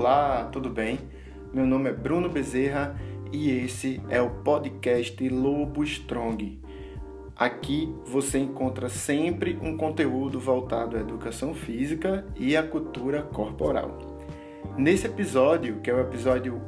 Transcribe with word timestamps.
Olá, 0.00 0.48
tudo 0.50 0.70
bem? 0.70 0.98
Meu 1.52 1.66
nome 1.66 1.90
é 1.90 1.92
Bruno 1.92 2.30
Bezerra 2.30 2.98
e 3.30 3.50
esse 3.50 4.00
é 4.08 4.18
o 4.18 4.30
podcast 4.30 5.28
Lobo 5.28 5.84
Strong. 5.84 6.58
Aqui 7.36 7.94
você 8.06 8.38
encontra 8.38 8.88
sempre 8.88 9.58
um 9.60 9.76
conteúdo 9.76 10.40
voltado 10.40 10.96
à 10.96 11.00
educação 11.00 11.52
física 11.52 12.24
e 12.34 12.56
à 12.56 12.62
cultura 12.62 13.20
corporal. 13.20 13.98
Nesse 14.74 15.06
episódio, 15.06 15.80
que 15.82 15.90
é 15.90 15.94
o 15.94 16.00
episódio 16.00 16.62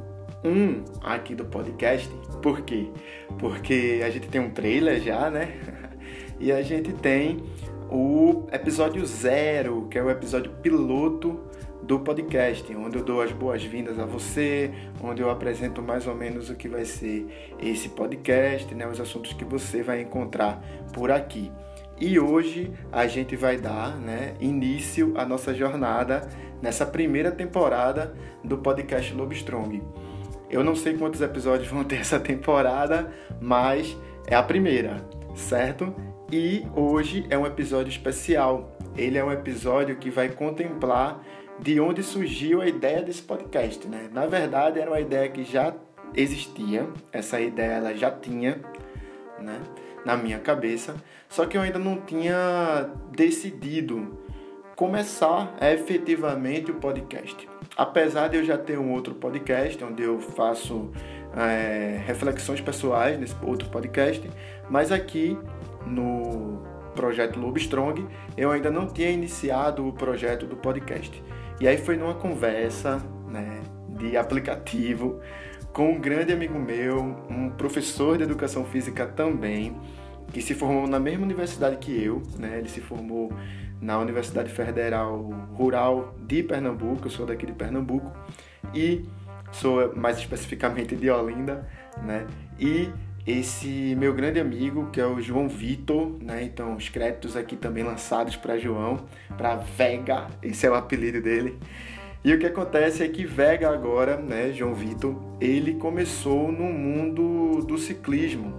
1 0.45 1.01
aqui 1.01 1.33
do 1.33 1.45
podcast, 1.45 2.07
por 2.39 2.61
quê? 2.61 2.91
Porque 3.39 4.03
a 4.05 4.11
gente 4.11 4.27
tem 4.27 4.41
um 4.41 4.51
trailer 4.51 5.01
já, 5.01 5.31
né? 5.31 5.57
E 6.39 6.51
a 6.51 6.61
gente 6.61 6.93
tem 6.93 7.41
o 7.89 8.47
episódio 8.51 9.03
0, 9.03 9.87
que 9.89 9.97
é 9.97 10.03
o 10.03 10.09
episódio 10.09 10.51
piloto 10.61 11.39
do 11.83 11.99
podcast, 11.99 12.73
onde 12.75 12.97
eu 12.97 13.03
dou 13.03 13.21
as 13.21 13.31
boas-vindas 13.31 13.99
a 13.99 14.05
você, 14.05 14.71
onde 15.01 15.21
eu 15.21 15.29
apresento 15.29 15.81
mais 15.81 16.07
ou 16.07 16.15
menos 16.15 16.49
o 16.49 16.55
que 16.55 16.69
vai 16.69 16.85
ser 16.85 17.27
esse 17.59 17.89
podcast, 17.89 18.73
né, 18.73 18.87
os 18.87 18.99
assuntos 18.99 19.33
que 19.33 19.43
você 19.43 19.83
vai 19.83 20.01
encontrar 20.01 20.63
por 20.93 21.11
aqui. 21.11 21.51
E 21.99 22.17
hoje 22.19 22.71
a 22.91 23.05
gente 23.05 23.35
vai 23.35 23.57
dar 23.57 23.97
né, 23.97 24.33
início 24.39 25.13
à 25.17 25.25
nossa 25.25 25.53
jornada 25.53 26.27
nessa 26.61 26.85
primeira 26.85 27.31
temporada 27.31 28.13
do 28.43 28.57
podcast 28.57 29.13
Lobo 29.13 29.33
Strong. 29.33 29.83
Eu 30.49 30.63
não 30.63 30.75
sei 30.75 30.97
quantos 30.97 31.21
episódios 31.21 31.67
vão 31.67 31.83
ter 31.83 31.97
essa 31.99 32.19
temporada, 32.19 33.11
mas 33.41 33.97
é 34.25 34.35
a 34.35 34.43
primeira, 34.43 35.05
certo? 35.35 35.93
E 36.31 36.65
hoje 36.75 37.25
é 37.29 37.37
um 37.37 37.45
episódio 37.45 37.89
especial. 37.89 38.77
Ele 38.95 39.17
é 39.17 39.23
um 39.23 39.31
episódio 39.31 39.97
que 39.97 40.09
vai 40.09 40.29
contemplar 40.29 41.21
de 41.63 41.79
onde 41.79 42.03
surgiu 42.03 42.61
a 42.61 42.67
ideia 42.67 43.01
desse 43.01 43.21
podcast, 43.21 43.87
né? 43.87 44.09
Na 44.11 44.25
verdade, 44.25 44.79
era 44.79 44.91
uma 44.91 44.99
ideia 44.99 45.29
que 45.29 45.45
já 45.45 45.73
existia, 46.13 46.85
essa 47.09 47.39
ideia 47.39 47.71
ela 47.71 47.95
já 47.95 48.11
tinha, 48.11 48.59
né, 49.39 49.61
na 50.05 50.17
minha 50.17 50.39
cabeça, 50.39 50.93
só 51.29 51.45
que 51.45 51.55
eu 51.55 51.61
ainda 51.61 51.79
não 51.79 52.01
tinha 52.01 52.89
decidido 53.11 54.19
começar 54.75 55.55
efetivamente 55.61 56.69
o 56.69 56.75
podcast. 56.75 57.47
Apesar 57.77 58.27
de 58.27 58.37
eu 58.37 58.43
já 58.43 58.57
ter 58.57 58.77
um 58.77 58.91
outro 58.91 59.15
podcast 59.15 59.81
onde 59.85 60.03
eu 60.03 60.19
faço 60.19 60.91
é, 61.33 62.03
reflexões 62.05 62.59
pessoais 62.59 63.17
nesse 63.17 63.35
outro 63.41 63.69
podcast, 63.69 64.29
mas 64.69 64.91
aqui 64.91 65.37
no 65.87 66.61
projeto 66.93 67.39
Lobo 67.39 67.57
Strong 67.57 68.05
eu 68.37 68.51
ainda 68.51 68.69
não 68.69 68.85
tinha 68.85 69.09
iniciado 69.09 69.87
o 69.87 69.93
projeto 69.93 70.45
do 70.45 70.57
podcast. 70.57 71.23
E 71.59 71.67
aí 71.67 71.77
foi 71.77 71.95
numa 71.95 72.15
conversa 72.15 73.01
né, 73.27 73.61
de 73.89 74.17
aplicativo 74.17 75.19
com 75.73 75.91
um 75.91 75.99
grande 75.99 76.31
amigo 76.31 76.57
meu, 76.59 76.99
um 77.29 77.49
professor 77.49 78.17
de 78.17 78.23
educação 78.23 78.63
física 78.63 79.07
também, 79.07 79.75
que 80.31 80.41
se 80.41 80.53
formou 80.53 80.87
na 80.87 80.99
mesma 80.99 81.23
universidade 81.23 81.77
que 81.77 81.91
eu, 82.03 82.21
né? 82.37 82.59
Ele 82.59 82.69
se 82.69 82.79
formou 82.79 83.33
na 83.81 83.97
Universidade 83.97 84.51
Federal 84.51 85.17
Rural 85.53 86.15
de 86.19 86.43
Pernambuco, 86.43 87.07
eu 87.07 87.11
sou 87.11 87.25
daqui 87.25 87.45
de 87.45 87.53
Pernambuco, 87.53 88.11
e 88.73 89.05
sou 89.51 89.95
mais 89.95 90.17
especificamente 90.17 90.95
de 90.95 91.09
Olinda, 91.09 91.67
né? 92.03 92.25
E 92.59 92.89
esse 93.25 93.95
meu 93.97 94.13
grande 94.13 94.39
amigo, 94.39 94.89
que 94.91 94.99
é 94.99 95.05
o 95.05 95.21
João 95.21 95.47
Vitor, 95.47 96.17
né? 96.21 96.43
Então, 96.43 96.75
os 96.75 96.89
créditos 96.89 97.37
aqui 97.37 97.55
também 97.55 97.83
lançados 97.83 98.35
para 98.35 98.57
João, 98.57 99.05
para 99.37 99.55
Vega, 99.55 100.27
esse 100.41 100.65
é 100.65 100.69
o 100.69 100.75
apelido 100.75 101.21
dele. 101.21 101.57
E 102.23 102.33
o 102.33 102.39
que 102.39 102.45
acontece 102.45 103.03
é 103.03 103.07
que 103.07 103.25
Vega 103.25 103.69
agora, 103.69 104.15
né, 104.15 104.51
João 104.53 104.73
Vitor, 104.73 105.15
ele 105.41 105.73
começou 105.73 106.51
no 106.51 106.65
mundo 106.65 107.65
do 107.65 107.77
ciclismo. 107.77 108.53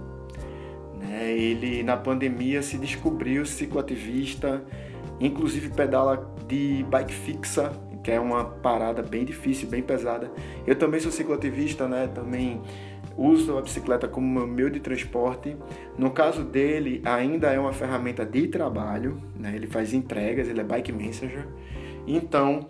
Né? 0.99 1.31
Ele 1.31 1.81
na 1.81 1.97
pandemia 1.97 2.61
se 2.61 2.77
descobriu 2.77 3.43
cicloativista, 3.45 4.63
inclusive 5.19 5.69
pedala 5.69 6.31
de 6.47 6.85
bike 6.89 7.13
fixa, 7.13 7.71
que 8.03 8.11
é 8.11 8.19
uma 8.19 8.45
parada 8.45 9.01
bem 9.01 9.25
difícil, 9.25 9.67
bem 9.67 9.81
pesada. 9.81 10.31
Eu 10.67 10.75
também 10.75 10.99
sou 10.99 11.11
cicloativista, 11.11 11.87
né? 11.87 12.07
Também 12.13 12.61
uso 13.17 13.57
a 13.57 13.61
bicicleta 13.61 14.07
como 14.07 14.45
meio 14.45 14.69
de 14.69 14.79
transporte. 14.79 15.55
No 15.97 16.11
caso 16.11 16.43
dele, 16.43 17.01
ainda 17.05 17.51
é 17.51 17.59
uma 17.59 17.73
ferramenta 17.73 18.25
de 18.25 18.47
trabalho, 18.47 19.21
né? 19.37 19.53
ele 19.55 19.67
faz 19.67 19.93
entregas, 19.93 20.47
ele 20.47 20.61
é 20.61 20.63
bike 20.63 20.91
messenger. 20.91 21.47
Então, 22.07 22.67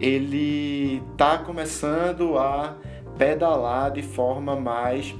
ele 0.00 1.02
está 1.12 1.38
começando 1.38 2.36
a 2.36 2.76
pedalar 3.16 3.92
de 3.92 4.02
forma 4.02 4.56
mais 4.56 5.14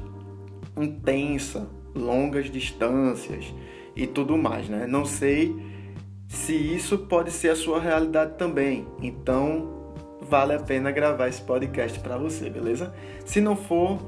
intensa, 0.76 1.68
longas 1.94 2.50
distâncias 2.50 3.54
e 3.94 4.06
tudo 4.06 4.36
mais, 4.36 4.68
né? 4.68 4.86
Não 4.86 5.04
sei 5.04 5.54
se 6.28 6.52
isso 6.52 6.98
pode 6.98 7.30
ser 7.30 7.50
a 7.50 7.56
sua 7.56 7.80
realidade 7.80 8.36
também. 8.36 8.86
Então, 9.00 9.94
vale 10.20 10.52
a 10.52 10.58
pena 10.58 10.90
gravar 10.90 11.28
esse 11.28 11.40
podcast 11.40 12.00
para 12.00 12.18
você, 12.18 12.50
beleza? 12.50 12.92
Se 13.24 13.40
não 13.40 13.54
for, 13.54 13.98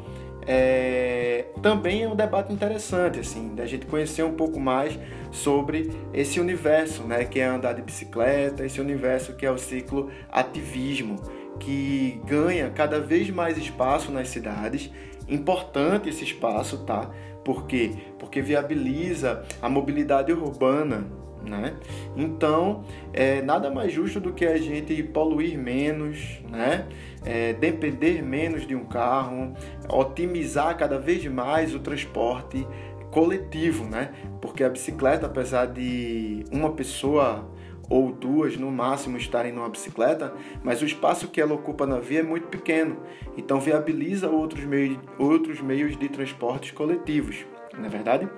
é, 0.46 1.46
também 1.60 2.04
é 2.04 2.08
um 2.08 2.14
debate 2.14 2.52
interessante, 2.52 3.18
assim, 3.18 3.54
da 3.54 3.66
gente 3.66 3.86
conhecer 3.86 4.22
um 4.22 4.34
pouco 4.34 4.60
mais 4.60 4.98
sobre 5.32 5.90
esse 6.14 6.38
universo, 6.38 7.02
né, 7.02 7.24
que 7.24 7.40
é 7.40 7.44
andar 7.44 7.72
de 7.72 7.82
bicicleta, 7.82 8.64
esse 8.64 8.80
universo 8.80 9.34
que 9.34 9.44
é 9.44 9.50
o 9.50 9.58
ciclo 9.58 10.10
ativismo, 10.30 11.16
que 11.58 12.20
ganha 12.24 12.70
cada 12.70 13.00
vez 13.00 13.28
mais 13.30 13.58
espaço 13.58 14.12
nas 14.12 14.28
cidades. 14.28 14.90
Importante 15.28 16.08
esse 16.08 16.22
espaço, 16.22 16.84
tá? 16.84 17.10
Por 17.44 17.66
quê? 17.66 17.92
Porque 18.18 18.40
viabiliza 18.40 19.44
a 19.60 19.68
mobilidade 19.68 20.32
urbana, 20.32 21.06
né? 21.46 21.74
Então, 22.16 22.84
é 23.12 23.40
nada 23.40 23.70
mais 23.70 23.92
justo 23.92 24.20
do 24.20 24.32
que 24.32 24.44
a 24.44 24.56
gente 24.58 25.02
poluir 25.02 25.58
menos, 25.58 26.40
né? 26.50 26.86
É, 27.24 27.52
depender 27.54 28.22
menos 28.22 28.66
de 28.66 28.74
um 28.74 28.84
carro, 28.84 29.54
otimizar 29.88 30.76
cada 30.76 30.98
vez 30.98 31.24
mais 31.26 31.74
o 31.74 31.80
transporte 31.80 32.66
coletivo, 33.10 33.84
né? 33.84 34.12
Porque 34.40 34.62
a 34.62 34.68
bicicleta, 34.68 35.26
apesar 35.26 35.66
de 35.66 36.44
uma 36.52 36.72
pessoa 36.72 37.50
ou 37.88 38.12
duas 38.12 38.56
no 38.56 38.70
máximo 38.70 39.16
estarem 39.16 39.52
numa 39.52 39.68
bicicleta, 39.68 40.34
mas 40.62 40.82
o 40.82 40.84
espaço 40.84 41.28
que 41.28 41.40
ela 41.40 41.54
ocupa 41.54 41.86
na 41.86 41.98
via 41.98 42.20
é 42.20 42.22
muito 42.22 42.48
pequeno, 42.48 42.98
então 43.36 43.60
viabiliza 43.60 44.28
outros 44.28 44.64
meios, 44.64 44.98
outros 45.18 45.60
meios 45.60 45.96
de 45.96 46.08
transportes 46.08 46.72
coletivos, 46.72 47.46
não 47.76 47.86
é 47.86 47.88
verdade? 47.88 48.28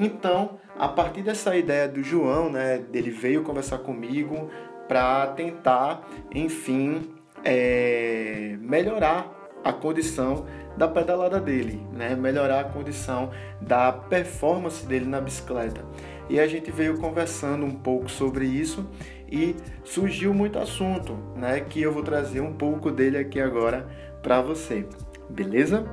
Então, 0.00 0.60
a 0.78 0.86
partir 0.86 1.22
dessa 1.22 1.56
ideia 1.56 1.88
do 1.88 2.04
João, 2.04 2.48
né, 2.48 2.84
ele 2.92 3.10
veio 3.10 3.42
conversar 3.42 3.78
comigo 3.78 4.48
para 4.86 5.26
tentar, 5.28 6.08
enfim, 6.32 7.12
é, 7.44 8.56
melhorar 8.60 9.34
a 9.64 9.72
condição 9.72 10.46
da 10.76 10.86
pedalada 10.86 11.40
dele, 11.40 11.84
né? 11.92 12.14
melhorar 12.14 12.60
a 12.60 12.64
condição 12.64 13.30
da 13.60 13.90
performance 13.90 14.86
dele 14.86 15.04
na 15.04 15.20
bicicleta. 15.20 15.84
E 16.30 16.38
a 16.38 16.46
gente 16.46 16.70
veio 16.70 16.98
conversando 16.98 17.66
um 17.66 17.74
pouco 17.74 18.08
sobre 18.08 18.46
isso 18.46 18.88
e 19.30 19.56
surgiu 19.82 20.32
muito 20.32 20.58
assunto, 20.58 21.14
né? 21.34 21.60
Que 21.60 21.82
eu 21.82 21.92
vou 21.92 22.02
trazer 22.02 22.40
um 22.40 22.52
pouco 22.52 22.90
dele 22.90 23.18
aqui 23.18 23.40
agora 23.40 23.88
para 24.22 24.40
você, 24.40 24.86
beleza? 25.28 25.86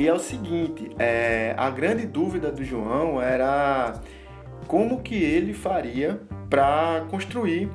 E 0.00 0.08
é 0.08 0.14
o 0.14 0.18
seguinte, 0.18 0.90
é, 0.98 1.54
a 1.58 1.68
grande 1.68 2.06
dúvida 2.06 2.50
do 2.50 2.64
João 2.64 3.20
era 3.20 4.00
como 4.66 5.02
que 5.02 5.14
ele 5.14 5.52
faria 5.52 6.18
para 6.48 7.04
construir 7.10 7.68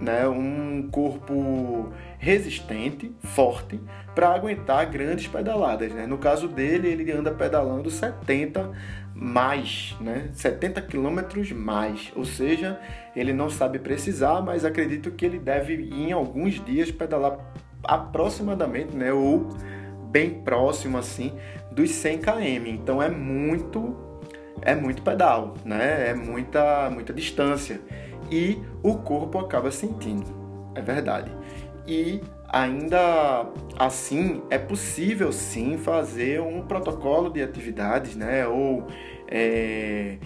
né, 0.00 0.26
um 0.26 0.88
corpo 0.90 1.92
resistente, 2.18 3.14
forte, 3.22 3.78
para 4.14 4.34
aguentar 4.34 4.86
grandes 4.86 5.26
pedaladas. 5.26 5.92
Né? 5.92 6.06
No 6.06 6.16
caso 6.16 6.48
dele, 6.48 6.88
ele 6.88 7.12
anda 7.12 7.30
pedalando 7.30 7.90
70 7.90 8.70
mais, 9.14 9.94
né? 10.00 10.30
70 10.32 10.80
quilômetros 10.80 11.52
mais, 11.52 12.10
ou 12.16 12.24
seja, 12.24 12.80
ele 13.14 13.34
não 13.34 13.50
sabe 13.50 13.78
precisar, 13.78 14.40
mas 14.40 14.64
acredito 14.64 15.10
que 15.10 15.26
ele 15.26 15.38
deve 15.38 15.74
em 15.74 16.10
alguns 16.10 16.54
dias 16.64 16.90
pedalar 16.90 17.36
aproximadamente, 17.84 18.96
né, 18.96 19.12
ou 19.12 19.48
bem 20.10 20.42
próximo 20.42 20.98
assim 20.98 21.32
dos 21.70 21.90
100 21.90 22.18
km. 22.18 22.66
Então 22.66 23.02
é 23.02 23.08
muito 23.08 23.96
é 24.62 24.74
muito 24.74 25.02
pedal, 25.02 25.54
né? 25.64 26.10
É 26.10 26.14
muita, 26.14 26.90
muita 26.90 27.12
distância. 27.12 27.80
E 28.30 28.58
o 28.82 28.96
corpo 28.96 29.38
acaba 29.38 29.70
sentindo, 29.70 30.26
é 30.74 30.80
verdade. 30.80 31.30
E 31.86 32.20
ainda 32.48 33.46
assim 33.78 34.42
é 34.50 34.58
possível 34.58 35.32
sim 35.32 35.78
fazer 35.78 36.40
um 36.40 36.62
protocolo 36.62 37.30
de 37.30 37.42
atividades, 37.42 38.14
né? 38.14 38.46
Ou 38.46 38.86
é, 39.26 40.18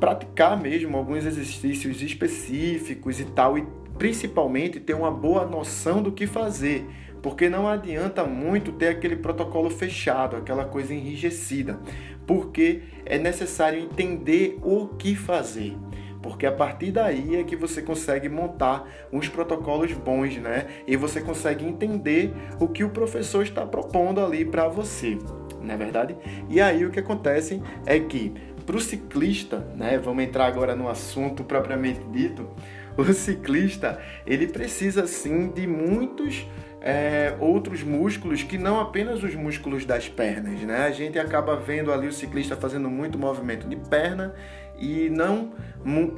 praticar 0.00 0.60
mesmo 0.60 0.96
alguns 0.96 1.24
exercícios 1.24 2.02
específicos 2.02 3.20
e 3.20 3.24
tal, 3.26 3.56
e 3.56 3.66
principalmente 3.96 4.80
ter 4.80 4.94
uma 4.94 5.10
boa 5.10 5.46
noção 5.46 6.02
do 6.02 6.10
que 6.10 6.26
fazer 6.26 6.86
Porque 7.22 7.48
não 7.48 7.68
adianta 7.68 8.24
muito 8.24 8.72
ter 8.72 8.88
aquele 8.88 9.16
protocolo 9.16 9.70
fechado, 9.70 10.36
aquela 10.36 10.64
coisa 10.64 10.92
enrijecida, 10.92 11.78
porque 12.26 12.82
é 13.06 13.16
necessário 13.16 13.80
entender 13.80 14.58
o 14.62 14.88
que 14.88 15.14
fazer 15.14 15.76
porque 16.22 16.46
a 16.46 16.52
partir 16.52 16.92
daí 16.92 17.36
é 17.36 17.42
que 17.42 17.56
você 17.56 17.82
consegue 17.82 18.28
montar 18.28 18.88
uns 19.12 19.28
protocolos 19.28 19.92
bons, 19.92 20.36
né? 20.36 20.68
E 20.86 20.96
você 20.96 21.20
consegue 21.20 21.66
entender 21.66 22.32
o 22.60 22.68
que 22.68 22.84
o 22.84 22.90
professor 22.90 23.42
está 23.42 23.66
propondo 23.66 24.24
ali 24.24 24.44
para 24.44 24.68
você, 24.68 25.18
não 25.60 25.74
é 25.74 25.76
verdade? 25.76 26.16
E 26.48 26.60
aí 26.60 26.86
o 26.86 26.90
que 26.90 27.00
acontece 27.00 27.60
é 27.84 27.98
que 27.98 28.32
para 28.64 28.76
o 28.76 28.80
ciclista, 28.80 29.66
né? 29.76 29.98
Vamos 29.98 30.22
entrar 30.22 30.46
agora 30.46 30.76
no 30.76 30.88
assunto 30.88 31.42
propriamente 31.42 32.00
dito. 32.12 32.48
O 32.96 33.04
ciclista 33.12 33.98
ele 34.24 34.46
precisa 34.46 35.06
sim 35.06 35.48
de 35.48 35.66
muitos 35.66 36.46
é, 36.82 37.36
outros 37.38 37.84
músculos 37.84 38.42
que 38.42 38.58
não 38.58 38.80
apenas 38.80 39.22
os 39.22 39.36
músculos 39.36 39.84
das 39.84 40.08
pernas, 40.08 40.60
né? 40.62 40.84
A 40.84 40.90
gente 40.90 41.16
acaba 41.16 41.54
vendo 41.54 41.92
ali 41.92 42.08
o 42.08 42.12
ciclista 42.12 42.56
fazendo 42.56 42.90
muito 42.90 43.16
movimento 43.16 43.68
de 43.68 43.76
perna 43.76 44.34
e 44.76 45.08
não 45.08 45.52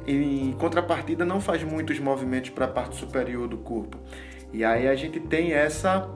em 0.07 0.51
contrapartida 0.53 1.23
não 1.23 1.39
faz 1.39 1.63
muitos 1.63 1.99
movimentos 1.99 2.49
para 2.49 2.65
a 2.65 2.67
parte 2.67 2.95
superior 2.95 3.47
do 3.47 3.57
corpo. 3.57 3.99
E 4.51 4.65
aí 4.65 4.87
a 4.87 4.95
gente 4.95 5.19
tem 5.19 5.53
essa 5.53 6.09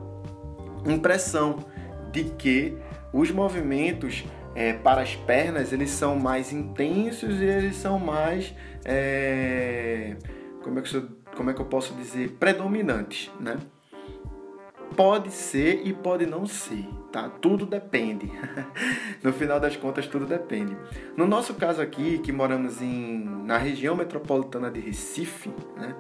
impressão 0.87 1.65
de 2.11 2.23
que 2.23 2.75
os 3.13 3.29
movimentos 3.29 4.25
é, 4.55 4.73
para 4.73 5.01
as 5.01 5.15
pernas 5.15 5.71
eles 5.71 5.91
são 5.91 6.17
mais 6.17 6.51
intensos 6.51 7.39
e 7.39 7.45
eles 7.45 7.75
são 7.75 7.99
mais 7.99 8.55
é, 8.83 10.15
como, 10.63 10.79
é 10.79 10.81
que 10.81 10.95
eu, 10.95 11.07
como 11.35 11.51
é 11.51 11.53
que 11.53 11.61
eu 11.61 11.65
posso 11.65 11.93
dizer 11.93 12.31
predominantes, 12.39 13.29
né? 13.39 13.57
Pode 14.99 15.31
ser 15.31 15.87
e 15.87 15.93
pode 15.93 16.25
não 16.25 16.45
ser, 16.45 16.85
tá? 17.09 17.29
Tudo 17.29 17.65
depende. 17.65 18.29
no 19.23 19.31
final 19.31 19.57
das 19.57 19.77
contas, 19.77 20.05
tudo 20.07 20.25
depende. 20.25 20.75
No 21.15 21.25
nosso 21.25 21.53
caso 21.53 21.81
aqui, 21.81 22.17
que 22.17 22.33
moramos 22.33 22.81
em, 22.81 23.23
na 23.45 23.57
região 23.57 23.95
metropolitana 23.95 24.69
de 24.69 24.81
Recife, 24.81 25.53
né? 25.77 25.95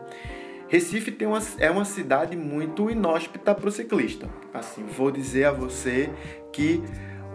Recife 0.67 1.13
tem 1.13 1.25
uma, 1.25 1.39
é 1.59 1.71
uma 1.71 1.85
cidade 1.85 2.35
muito 2.35 2.91
inóspita 2.91 3.55
para 3.55 3.69
o 3.69 3.71
ciclista. 3.71 4.27
Assim, 4.53 4.83
vou 4.83 5.09
dizer 5.09 5.45
a 5.45 5.51
você 5.53 6.09
que 6.51 6.83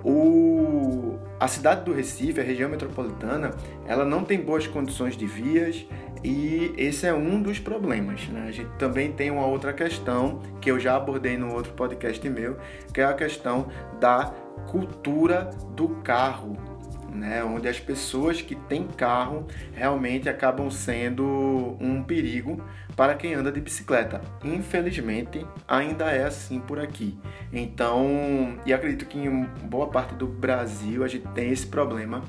o, 0.05 1.19
a 1.41 1.49
cidade 1.49 1.85
do 1.85 1.93
Recife, 1.93 2.41
a 2.41 2.45
região 2.45 2.69
metropolitana, 2.69 3.53
ela 3.87 4.05
não 4.05 4.23
tem 4.23 4.39
boas 4.39 4.67
condições 4.67 5.17
de 5.17 5.27
vias 5.27 5.87
e 6.23 6.75
esse 6.77 7.07
é 7.07 7.15
um 7.15 7.41
dos 7.41 7.59
problemas. 7.59 8.29
Né? 8.29 8.47
A 8.49 8.53
gente 8.53 8.71
também 8.79 9.13
tem 9.13 9.31
uma 9.31 9.47
outra 9.47 9.73
questão 9.73 10.41
que 10.61 10.71
eu 10.71 10.79
já 10.79 10.97
abordei 10.97 11.39
no 11.39 11.55
outro 11.55 11.73
podcast 11.73 12.29
meu, 12.29 12.59
que 12.93 13.01
é 13.01 13.05
a 13.05 13.15
questão 13.15 13.69
da 13.99 14.33
cultura 14.69 15.51
do 15.75 15.89
carro 16.03 16.74
né, 17.15 17.45
onde 17.45 17.69
as 17.69 17.79
pessoas 17.79 18.43
que 18.43 18.55
têm 18.55 18.87
carro 18.87 19.47
realmente 19.73 20.29
acabam 20.29 20.71
sendo 20.71 21.77
um 21.81 22.03
perigo 22.03 22.63
para 22.97 23.15
quem 23.15 23.35
anda 23.35 23.51
de 23.51 23.61
bicicleta. 23.61 24.21
Infelizmente, 24.43 25.47
ainda 25.67 26.11
é 26.11 26.25
assim 26.25 26.61
por 26.61 26.79
aqui. 26.79 27.19
Então, 27.53 28.59
e 28.67 28.73
acredito 28.73 29.07
que 29.07 29.19
em 29.19 29.45
boa 29.65 29.87
parte 29.89 30.15
do 30.15 30.27
Brasil 30.27 31.05
a 31.05 31.09
gente 31.09 31.27
tem 31.29 31.51
esse 31.51 31.67
problema. 31.67 32.23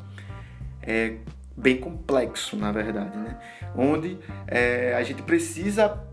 É, 0.81 1.15
bem 1.57 1.77
complexo, 1.77 2.55
na 2.57 2.71
verdade, 2.71 3.17
né? 3.17 3.37
Onde 3.75 4.19
é, 4.47 4.93
a 4.95 5.03
gente 5.03 5.23
precisa, 5.23 6.03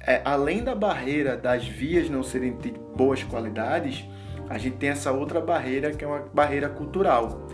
é, 0.00 0.22
além 0.24 0.64
da 0.64 0.74
barreira 0.74 1.36
das 1.36 1.66
vias 1.66 2.08
não 2.08 2.22
serem 2.22 2.56
de 2.56 2.72
boas 2.96 3.22
qualidades, 3.22 4.04
a 4.48 4.56
gente 4.56 4.76
tem 4.76 4.88
essa 4.90 5.12
outra 5.12 5.40
barreira 5.40 5.92
que 5.92 6.04
é 6.04 6.08
uma 6.08 6.20
barreira 6.32 6.68
cultural 6.68 7.46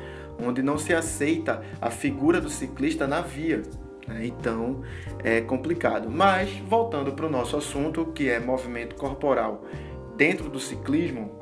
onde 0.42 0.62
não 0.62 0.78
se 0.78 0.94
aceita 0.94 1.62
a 1.80 1.90
figura 1.90 2.40
do 2.40 2.48
ciclista 2.48 3.06
na 3.06 3.20
via. 3.20 3.62
Né? 4.06 4.26
Então 4.26 4.82
é 5.22 5.40
complicado. 5.40 6.10
Mas 6.10 6.50
voltando 6.68 7.12
para 7.12 7.26
o 7.26 7.30
nosso 7.30 7.56
assunto, 7.56 8.06
que 8.06 8.28
é 8.28 8.38
movimento 8.38 8.94
corporal 8.96 9.64
dentro 10.16 10.48
do 10.48 10.60
ciclismo, 10.60 11.32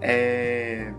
é... 0.00 0.92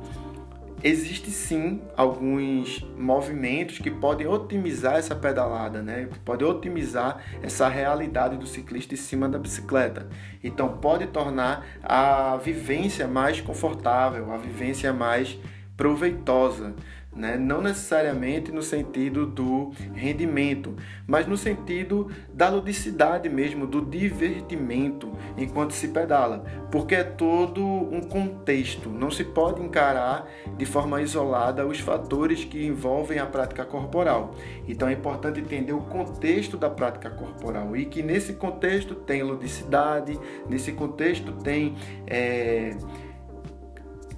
existe 0.84 1.32
sim 1.32 1.82
alguns 1.96 2.86
movimentos 2.98 3.80
que 3.80 3.92
podem 3.92 4.28
otimizar 4.28 4.96
essa 4.96 5.16
pedalada, 5.16 5.82
né? 5.82 6.08
Que 6.12 6.20
podem 6.20 6.48
otimizar 6.48 7.22
essa 7.42 7.68
realidade 7.68 8.38
do 8.38 8.48
ciclista 8.48 8.94
em 8.94 8.98
cima 8.98 9.28
da 9.28 9.38
bicicleta. 9.38 10.08
Então 10.44 10.78
pode 10.78 11.08
tornar 11.08 11.66
a 11.84 12.38
vivência 12.38 13.08
mais 13.08 13.42
confortável, 13.42 14.32
a 14.32 14.38
vivência 14.38 14.94
mais 14.94 15.38
proveitosa 15.76 16.76
né? 17.16 17.38
não 17.38 17.62
necessariamente 17.62 18.52
no 18.52 18.62
sentido 18.62 19.26
do 19.26 19.72
rendimento, 19.94 20.76
mas 21.08 21.28
no 21.28 21.38
sentido 21.38 22.10
da 22.34 22.50
ludicidade 22.50 23.28
mesmo, 23.30 23.66
do 23.66 23.82
divertimento 23.82 25.12
enquanto 25.38 25.72
se 25.72 25.88
pedala, 25.90 26.44
porque 26.72 26.96
é 26.96 27.04
todo 27.04 27.64
um 27.64 28.02
contexto, 28.02 28.90
não 28.90 29.10
se 29.12 29.24
pode 29.24 29.62
encarar 29.62 30.28
de 30.58 30.66
forma 30.66 31.02
isolada 31.02 31.66
os 31.66 31.80
fatores 31.80 32.46
que 32.46 32.66
envolvem 32.66 33.20
a 33.20 33.26
prática 33.26 33.66
corporal. 33.66 34.36
Então 34.68 34.88
é 34.88 34.94
importante 34.94 35.40
entender 35.40 35.74
o 35.74 35.82
contexto 35.82 36.58
da 36.58 36.70
prática 36.70 37.10
corporal 37.10 37.76
e 37.76 37.86
que 37.86 38.02
nesse 38.04 38.34
contexto 38.34 38.96
tem 38.96 39.24
ludicidade, 39.24 40.20
nesse 40.50 40.72
contexto 40.72 41.32
tem. 41.34 41.76
É, 42.08 42.76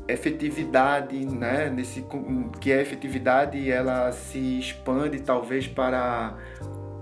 efetividade, 0.08 1.26
né? 1.26 1.70
Nesse, 1.70 2.06
que 2.60 2.72
a 2.72 2.82
efetividade 2.82 3.70
ela 3.70 4.12
se 4.12 4.60
expande 4.60 5.22
talvez 5.22 5.68
para 5.68 6.38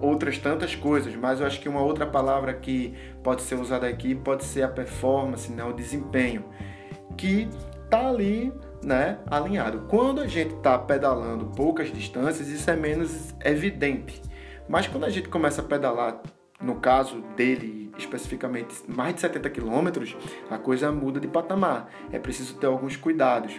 outras 0.02 0.38
tantas 0.38 0.76
coisas, 0.76 1.14
mas 1.16 1.40
eu 1.40 1.48
acho 1.48 1.60
que 1.60 1.68
uma 1.68 1.82
outra 1.82 2.06
palavra 2.06 2.54
que 2.54 2.94
pode 3.22 3.42
ser 3.42 3.56
usada 3.56 3.88
aqui 3.88 4.16
pode 4.16 4.46
ser 4.46 4.64
a 4.64 4.68
performance, 4.68 5.52
né? 5.52 5.64
o 5.64 5.74
desempenho, 5.74 6.46
que 7.18 7.50
tá 7.90 8.08
ali 8.08 8.54
né, 8.82 9.20
alinhado. 9.30 9.86
Quando 9.90 10.22
a 10.22 10.28
gente 10.28 10.56
está 10.56 10.78
pedalando 10.78 11.48
poucas 11.48 11.92
distâncias, 11.92 12.48
isso 12.48 12.70
é 12.70 12.76
menos 12.76 13.34
evidente. 13.44 14.22
Mas 14.68 14.88
quando 14.88 15.04
a 15.04 15.10
gente 15.10 15.28
começa 15.28 15.62
a 15.62 15.66
pedalar 15.66 16.22
no 16.62 16.76
caso 16.76 17.22
dele 17.36 17.90
especificamente 17.98 18.74
mais 18.88 19.16
de 19.16 19.22
70 19.22 19.50
quilômetros, 19.50 20.16
a 20.50 20.58
coisa 20.58 20.92
muda 20.92 21.20
de 21.20 21.28
patamar. 21.28 21.90
É 22.12 22.20
preciso 22.20 22.56
ter 22.56 22.68
alguns 22.68 22.96
cuidados. 22.96 23.56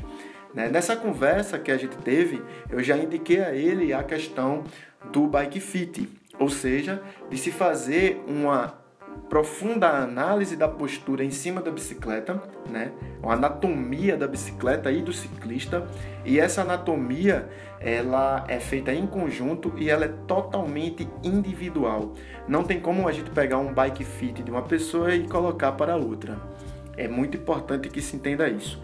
Né? 0.54 0.68
Nessa 0.68 0.96
conversa 0.96 1.58
que 1.58 1.70
a 1.70 1.76
gente 1.76 1.96
teve, 1.98 2.42
eu 2.68 2.82
já 2.82 2.96
indiquei 2.96 3.40
a 3.40 3.54
ele 3.54 3.92
a 3.92 4.02
questão 4.02 4.64
do 5.12 5.26
bike 5.26 5.60
fit, 5.60 6.08
ou 6.38 6.48
seja, 6.48 7.02
de 7.28 7.36
se 7.36 7.50
fazer 7.50 8.22
uma 8.26 8.79
profunda 9.28 9.88
análise 9.88 10.56
da 10.56 10.66
postura 10.66 11.24
em 11.24 11.30
cima 11.30 11.60
da 11.60 11.70
bicicleta, 11.70 12.42
né? 12.68 12.92
A 13.22 13.32
anatomia 13.32 14.16
da 14.16 14.26
bicicleta 14.26 14.90
e 14.90 15.02
do 15.02 15.12
ciclista. 15.12 15.86
E 16.24 16.40
essa 16.40 16.62
anatomia, 16.62 17.48
ela 17.78 18.44
é 18.48 18.58
feita 18.58 18.92
em 18.92 19.06
conjunto 19.06 19.72
e 19.76 19.88
ela 19.88 20.04
é 20.04 20.14
totalmente 20.26 21.08
individual. 21.22 22.14
Não 22.48 22.64
tem 22.64 22.80
como 22.80 23.06
a 23.06 23.12
gente 23.12 23.30
pegar 23.30 23.58
um 23.58 23.72
bike 23.72 24.04
fit 24.04 24.42
de 24.42 24.50
uma 24.50 24.62
pessoa 24.62 25.14
e 25.14 25.28
colocar 25.28 25.72
para 25.72 25.96
outra. 25.96 26.36
É 26.96 27.06
muito 27.06 27.36
importante 27.36 27.88
que 27.88 28.02
se 28.02 28.16
entenda 28.16 28.48
isso. 28.48 28.82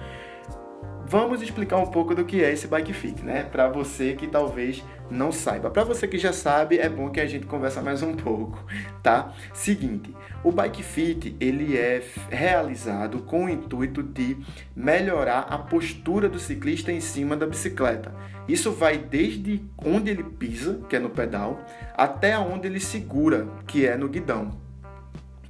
Vamos 1.08 1.40
explicar 1.40 1.76
um 1.76 1.86
pouco 1.86 2.16
do 2.16 2.24
que 2.24 2.42
é 2.42 2.52
esse 2.52 2.66
bike 2.66 2.92
fit, 2.92 3.22
né? 3.22 3.44
Para 3.44 3.68
você 3.68 4.14
que 4.14 4.26
talvez 4.26 4.82
não 5.08 5.30
saiba. 5.30 5.70
Para 5.70 5.84
você 5.84 6.08
que 6.08 6.18
já 6.18 6.32
sabe, 6.32 6.78
é 6.78 6.88
bom 6.88 7.10
que 7.10 7.20
a 7.20 7.26
gente 7.26 7.46
conversa 7.46 7.80
mais 7.80 8.02
um 8.02 8.12
pouco, 8.16 8.58
tá? 9.04 9.32
Seguinte, 9.54 10.12
o 10.42 10.50
bike 10.50 10.82
fit 10.82 11.36
ele 11.38 11.76
é 11.76 12.02
realizado 12.28 13.20
com 13.20 13.44
o 13.44 13.48
intuito 13.48 14.02
de 14.02 14.36
melhorar 14.74 15.46
a 15.48 15.58
postura 15.58 16.28
do 16.28 16.40
ciclista 16.40 16.90
em 16.90 17.00
cima 17.00 17.36
da 17.36 17.46
bicicleta. 17.46 18.12
Isso 18.48 18.72
vai 18.72 18.98
desde 18.98 19.62
onde 19.78 20.10
ele 20.10 20.24
pisa, 20.24 20.80
que 20.88 20.96
é 20.96 20.98
no 20.98 21.10
pedal, 21.10 21.64
até 21.96 22.36
onde 22.36 22.66
ele 22.66 22.80
segura, 22.80 23.46
que 23.64 23.86
é 23.86 23.96
no 23.96 24.08
guidão 24.08 24.65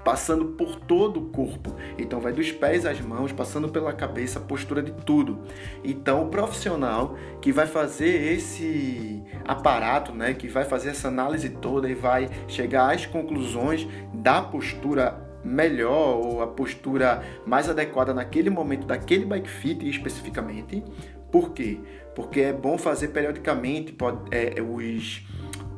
passando 0.07 0.45
por 0.45 0.77
todo 0.77 1.19
o 1.19 1.31
corpo. 1.31 1.75
Então 1.99 2.21
vai 2.21 2.33
dos 2.33 2.53
pés 2.53 2.87
às 2.87 3.01
mãos, 3.01 3.33
passando 3.33 3.69
pela 3.69 3.93
cabeça, 3.93 4.39
postura 4.39 4.81
de 4.81 4.93
tudo. 4.93 5.41
Então 5.83 6.23
o 6.23 6.29
profissional 6.29 7.17
que 7.43 7.51
vai 7.51 7.67
fazer 7.67 8.33
esse 8.33 9.21
aparato, 9.45 10.15
né, 10.15 10.33
que 10.33 10.47
vai 10.47 10.65
fazer 10.65 10.91
essa 10.91 11.09
análise 11.09 11.49
toda 11.49 11.91
e 11.91 11.95
vai 11.95 12.31
chegar 12.47 12.95
às 12.95 13.05
conclusões 13.05 13.89
da 14.15 14.41
postura 14.41 15.21
melhor 15.43 16.25
ou 16.25 16.41
a 16.41 16.47
postura 16.47 17.25
mais 17.45 17.69
adequada 17.69 18.15
naquele 18.15 18.49
momento 18.49 18.87
daquele 18.87 19.25
bike 19.25 19.51
fit 19.51 19.89
especificamente. 19.89 20.85
Por 21.33 21.51
quê? 21.51 21.81
Porque 22.15 22.43
é 22.43 22.53
bom 22.53 22.79
fazer 22.79 23.09
periodicamente 23.09 23.93
é, 24.31 24.63
os, 24.63 25.27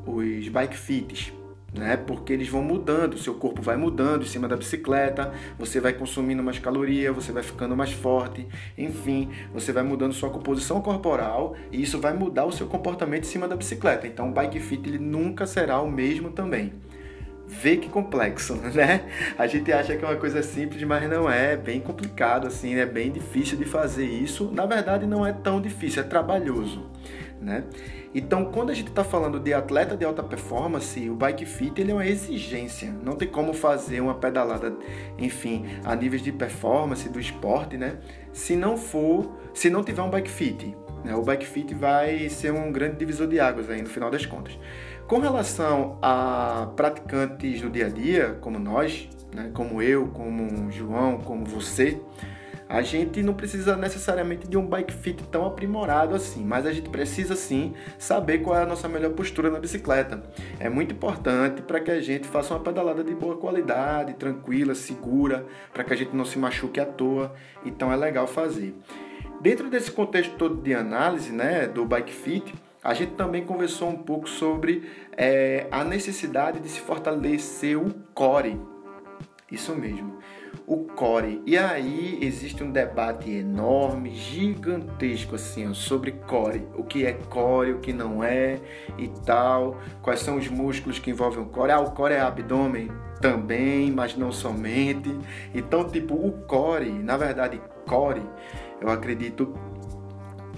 os 0.06 0.48
bike 0.50 0.76
fits 0.76 1.32
né? 1.72 1.96
Porque 1.96 2.32
eles 2.32 2.48
vão 2.48 2.62
mudando, 2.62 3.18
seu 3.18 3.34
corpo 3.34 3.60
vai 3.60 3.76
mudando 3.76 4.22
em 4.22 4.26
cima 4.26 4.48
da 4.48 4.56
bicicleta, 4.56 5.32
você 5.58 5.80
vai 5.80 5.92
consumindo 5.92 6.42
mais 6.42 6.58
caloria, 6.58 7.12
você 7.12 7.32
vai 7.32 7.42
ficando 7.42 7.76
mais 7.76 7.92
forte, 7.92 8.46
enfim, 8.76 9.30
você 9.52 9.72
vai 9.72 9.82
mudando 9.82 10.12
sua 10.12 10.30
composição 10.30 10.80
corporal 10.80 11.54
e 11.70 11.82
isso 11.82 12.00
vai 12.00 12.14
mudar 12.14 12.46
o 12.46 12.52
seu 12.52 12.66
comportamento 12.66 13.24
em 13.24 13.28
cima 13.28 13.46
da 13.46 13.56
bicicleta. 13.56 14.06
Então, 14.06 14.30
o 14.30 14.32
bike 14.32 14.60
fit 14.60 14.88
ele 14.88 14.98
nunca 14.98 15.46
será 15.46 15.80
o 15.80 15.90
mesmo 15.90 16.30
também. 16.30 16.72
Vê 17.46 17.78
que 17.78 17.88
complexo, 17.88 18.56
né? 18.74 19.06
A 19.38 19.46
gente 19.46 19.72
acha 19.72 19.96
que 19.96 20.04
é 20.04 20.08
uma 20.08 20.16
coisa 20.16 20.42
simples, 20.42 20.82
mas 20.84 21.08
não 21.08 21.30
é, 21.30 21.54
é 21.54 21.56
bem 21.56 21.80
complicado 21.80 22.46
assim, 22.46 22.74
é 22.74 22.84
bem 22.84 23.10
difícil 23.10 23.56
de 23.56 23.64
fazer 23.64 24.04
isso. 24.04 24.50
Na 24.52 24.66
verdade, 24.66 25.06
não 25.06 25.26
é 25.26 25.32
tão 25.32 25.60
difícil, 25.60 26.02
é 26.02 26.06
trabalhoso, 26.06 26.86
né? 27.40 27.64
Então, 28.14 28.46
quando 28.46 28.70
a 28.70 28.74
gente 28.74 28.88
está 28.88 29.04
falando 29.04 29.38
de 29.38 29.52
atleta 29.52 29.96
de 29.96 30.04
alta 30.04 30.22
performance, 30.22 31.08
o 31.10 31.14
bike 31.14 31.44
fit 31.44 31.80
ele 31.80 31.90
é 31.90 31.94
uma 31.94 32.06
exigência. 32.06 32.94
Não 33.02 33.14
tem 33.14 33.28
como 33.28 33.52
fazer 33.52 34.00
uma 34.00 34.14
pedalada, 34.14 34.74
enfim, 35.18 35.66
a 35.84 35.94
níveis 35.94 36.22
de 36.22 36.32
performance 36.32 37.08
do 37.08 37.20
esporte, 37.20 37.76
né? 37.76 37.98
Se 38.32 38.56
não 38.56 38.76
for, 38.76 39.30
se 39.52 39.68
não 39.68 39.84
tiver 39.84 40.02
um 40.02 40.10
bike 40.10 40.30
fit, 40.30 40.74
né? 41.04 41.14
O 41.14 41.22
bike 41.22 41.46
fit 41.46 41.74
vai 41.74 42.28
ser 42.28 42.52
um 42.52 42.72
grande 42.72 42.96
divisor 42.96 43.26
de 43.26 43.38
águas 43.38 43.68
aí 43.68 43.82
no 43.82 43.88
final 43.88 44.10
das 44.10 44.24
contas. 44.24 44.58
Com 45.06 45.20
relação 45.20 45.98
a 46.02 46.70
praticantes 46.76 47.60
do 47.60 47.70
dia 47.70 47.86
a 47.86 47.90
dia, 47.90 48.38
como 48.40 48.58
nós, 48.58 49.08
né? 49.34 49.50
Como 49.52 49.82
eu, 49.82 50.08
como 50.08 50.70
João, 50.70 51.18
como 51.18 51.44
você, 51.44 52.00
a 52.68 52.82
gente 52.82 53.22
não 53.22 53.32
precisa 53.32 53.76
necessariamente 53.76 54.46
de 54.46 54.56
um 54.58 54.66
bike 54.66 54.92
fit 54.92 55.22
tão 55.24 55.46
aprimorado 55.46 56.14
assim, 56.14 56.44
mas 56.44 56.66
a 56.66 56.72
gente 56.72 56.90
precisa 56.90 57.34
sim 57.34 57.74
saber 57.98 58.38
qual 58.38 58.58
é 58.58 58.62
a 58.62 58.66
nossa 58.66 58.88
melhor 58.88 59.12
postura 59.12 59.50
na 59.50 59.58
bicicleta. 59.58 60.22
É 60.60 60.68
muito 60.68 60.92
importante 60.92 61.62
para 61.62 61.80
que 61.80 61.90
a 61.90 62.00
gente 62.00 62.28
faça 62.28 62.52
uma 62.52 62.60
pedalada 62.60 63.02
de 63.02 63.14
boa 63.14 63.36
qualidade, 63.36 64.14
tranquila, 64.14 64.74
segura, 64.74 65.46
para 65.72 65.82
que 65.82 65.94
a 65.94 65.96
gente 65.96 66.14
não 66.14 66.24
se 66.24 66.38
machuque 66.38 66.78
à 66.78 66.84
toa. 66.84 67.34
Então 67.64 67.90
é 67.90 67.96
legal 67.96 68.26
fazer. 68.26 68.74
Dentro 69.40 69.70
desse 69.70 69.90
contexto 69.90 70.36
todo 70.36 70.60
de 70.60 70.74
análise 70.74 71.32
né, 71.32 71.66
do 71.66 71.86
bike 71.86 72.12
fit, 72.12 72.54
a 72.82 72.92
gente 72.92 73.12
também 73.12 73.44
conversou 73.44 73.88
um 73.88 73.96
pouco 73.96 74.28
sobre 74.28 74.88
é, 75.16 75.66
a 75.70 75.84
necessidade 75.84 76.60
de 76.60 76.68
se 76.68 76.80
fortalecer 76.80 77.78
o 77.78 77.92
core. 78.14 78.60
Isso 79.50 79.74
mesmo 79.74 80.18
o 80.68 80.84
core. 80.84 81.42
E 81.46 81.56
aí 81.56 82.18
existe 82.20 82.62
um 82.62 82.70
debate 82.70 83.30
enorme, 83.30 84.14
gigantesco 84.14 85.34
assim, 85.34 85.72
sobre 85.72 86.12
core. 86.12 86.66
O 86.74 86.84
que 86.84 87.06
é 87.06 87.14
core, 87.14 87.72
o 87.72 87.78
que 87.78 87.92
não 87.92 88.22
é 88.22 88.60
e 88.98 89.08
tal. 89.24 89.80
Quais 90.02 90.20
são 90.20 90.36
os 90.36 90.48
músculos 90.48 90.98
que 90.98 91.10
envolvem 91.10 91.42
o 91.42 91.46
core? 91.46 91.72
Ah, 91.72 91.80
o 91.80 91.92
core 91.92 92.14
é 92.14 92.20
abdômen 92.20 92.90
também, 93.20 93.90
mas 93.90 94.14
não 94.14 94.30
somente. 94.30 95.08
Então, 95.54 95.88
tipo, 95.88 96.14
o 96.14 96.32
core, 96.46 96.90
na 96.90 97.16
verdade, 97.16 97.60
core, 97.86 98.22
eu 98.80 98.90
acredito 98.90 99.54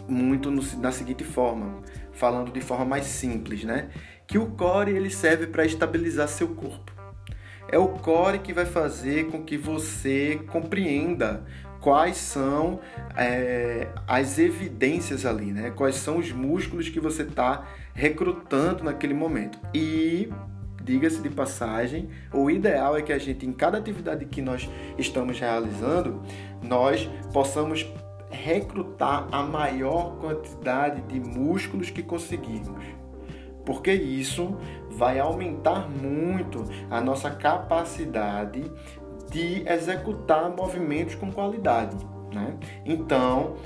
muito 0.08 0.50
no, 0.50 0.60
na 0.78 0.90
seguinte 0.90 1.22
forma, 1.22 1.82
falando 2.10 2.50
de 2.50 2.60
forma 2.60 2.84
mais 2.84 3.04
simples, 3.04 3.62
né? 3.62 3.90
Que 4.26 4.38
o 4.38 4.46
core 4.46 4.90
ele 4.90 5.10
serve 5.10 5.46
para 5.46 5.64
estabilizar 5.64 6.26
seu 6.26 6.48
corpo 6.48 6.89
é 7.70 7.78
o 7.78 7.88
core 7.88 8.38
que 8.38 8.52
vai 8.52 8.66
fazer 8.66 9.26
com 9.26 9.42
que 9.42 9.56
você 9.56 10.40
compreenda 10.48 11.44
quais 11.80 12.16
são 12.16 12.80
é, 13.16 13.88
as 14.06 14.38
evidências 14.38 15.24
ali, 15.24 15.52
né? 15.52 15.70
Quais 15.70 15.96
são 15.96 16.18
os 16.18 16.30
músculos 16.30 16.88
que 16.88 17.00
você 17.00 17.22
está 17.22 17.66
recrutando 17.94 18.84
naquele 18.84 19.14
momento. 19.14 19.58
E 19.74 20.30
diga-se 20.82 21.20
de 21.22 21.30
passagem, 21.30 22.08
o 22.32 22.50
ideal 22.50 22.96
é 22.96 23.02
que 23.02 23.12
a 23.12 23.18
gente, 23.18 23.46
em 23.46 23.52
cada 23.52 23.78
atividade 23.78 24.24
que 24.26 24.42
nós 24.42 24.68
estamos 24.98 25.38
realizando, 25.38 26.20
nós 26.62 27.08
possamos 27.32 27.86
recrutar 28.30 29.26
a 29.32 29.42
maior 29.42 30.16
quantidade 30.18 31.02
de 31.02 31.18
músculos 31.18 31.90
que 31.90 32.02
conseguirmos 32.02 32.84
porque 33.64 33.92
isso 33.92 34.56
vai 34.90 35.18
aumentar 35.18 35.88
muito 35.88 36.64
a 36.90 37.00
nossa 37.00 37.30
capacidade 37.30 38.64
de 39.30 39.62
executar 39.68 40.50
movimentos 40.50 41.14
com 41.14 41.30
qualidade. 41.30 41.96
Né? 42.32 42.56
Então, 42.84 43.56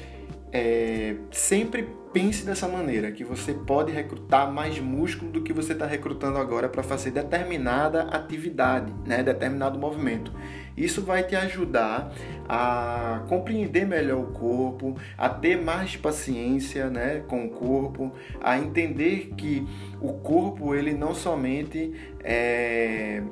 é, 0.53 1.17
sempre 1.31 1.89
pense 2.13 2.47
dessa 2.47 2.69
maneira, 2.69 3.11
que 3.11 3.25
você 3.25 3.53
pode 3.53 3.91
recrutar 3.91 4.51
mais 4.53 4.79
músculo 4.79 5.33
do 5.33 5.43
que 5.43 5.53
você 5.53 5.73
está 5.73 5.85
recrutando 5.85 6.39
agora 6.39 6.69
para 6.69 6.83
fazer 6.83 7.11
determinada 7.11 8.03
atividade, 8.03 8.93
né? 9.05 9.23
determinado 9.23 9.79
movimento. 9.79 10.33
Isso 10.77 11.03
vai 11.03 11.23
te 11.23 11.37
ajudar 11.37 12.13
a 12.49 13.23
compreender 13.29 13.87
melhor 13.87 14.21
o 14.21 14.27
corpo, 14.33 14.97
a 15.17 15.29
ter 15.29 15.61
mais 15.61 15.97
paciência 15.97 16.91
né, 16.91 17.23
com 17.29 17.47
o 17.47 17.51
corpo, 17.51 18.13
a 18.43 18.59
entender 18.59 19.33
que 19.37 19.67
o 20.01 20.13
corpo 20.15 20.75
ele 20.75 20.93
não 20.93 21.15
somente 21.15 21.93
é, 22.23 23.23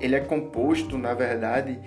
ele 0.00 0.16
é 0.16 0.20
composto, 0.20 0.98
na 0.98 1.14
verdade, 1.14 1.78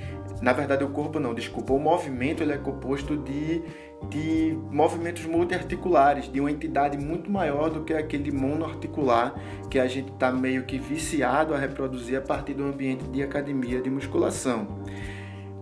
na 0.41 0.53
verdade 0.53 0.83
o 0.83 0.89
corpo 0.89 1.19
não, 1.19 1.33
desculpa, 1.33 1.73
o 1.73 1.79
movimento 1.79 2.41
ele 2.41 2.53
é 2.53 2.57
composto 2.57 3.17
de 3.17 3.61
de 4.09 4.57
movimentos 4.71 5.25
multiarticulares, 5.25 6.31
de 6.31 6.39
uma 6.39 6.51
entidade 6.51 6.97
muito 6.97 7.29
maior 7.29 7.69
do 7.69 7.83
que 7.83 7.93
aquele 7.93 8.31
monoarticular 8.31 9.35
que 9.69 9.77
a 9.77 9.87
gente 9.87 10.11
está 10.11 10.31
meio 10.31 10.63
que 10.63 10.77
viciado 10.77 11.53
a 11.53 11.57
reproduzir 11.57 12.17
a 12.17 12.21
partir 12.21 12.53
do 12.53 12.63
ambiente 12.63 13.03
de 13.05 13.21
academia 13.21 13.81
de 13.81 13.89
musculação. 13.89 14.67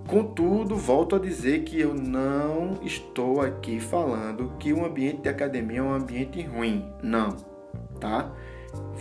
Contudo, 0.08 0.77
volto 0.77 1.17
a 1.17 1.20
dizer 1.20 1.63
que 1.63 1.82
eu 1.82 1.94
não 1.94 2.79
estou 2.82 3.41
aqui 3.41 3.77
falando 3.77 4.53
que 4.58 4.72
o 4.72 4.86
ambiente 4.86 5.24
de 5.24 5.29
academia 5.29 5.79
é 5.79 5.84
um 5.84 5.94
ambiente 5.94 6.41
ruim. 6.44 6.86
Não, 7.03 7.36
tá? 8.00 8.32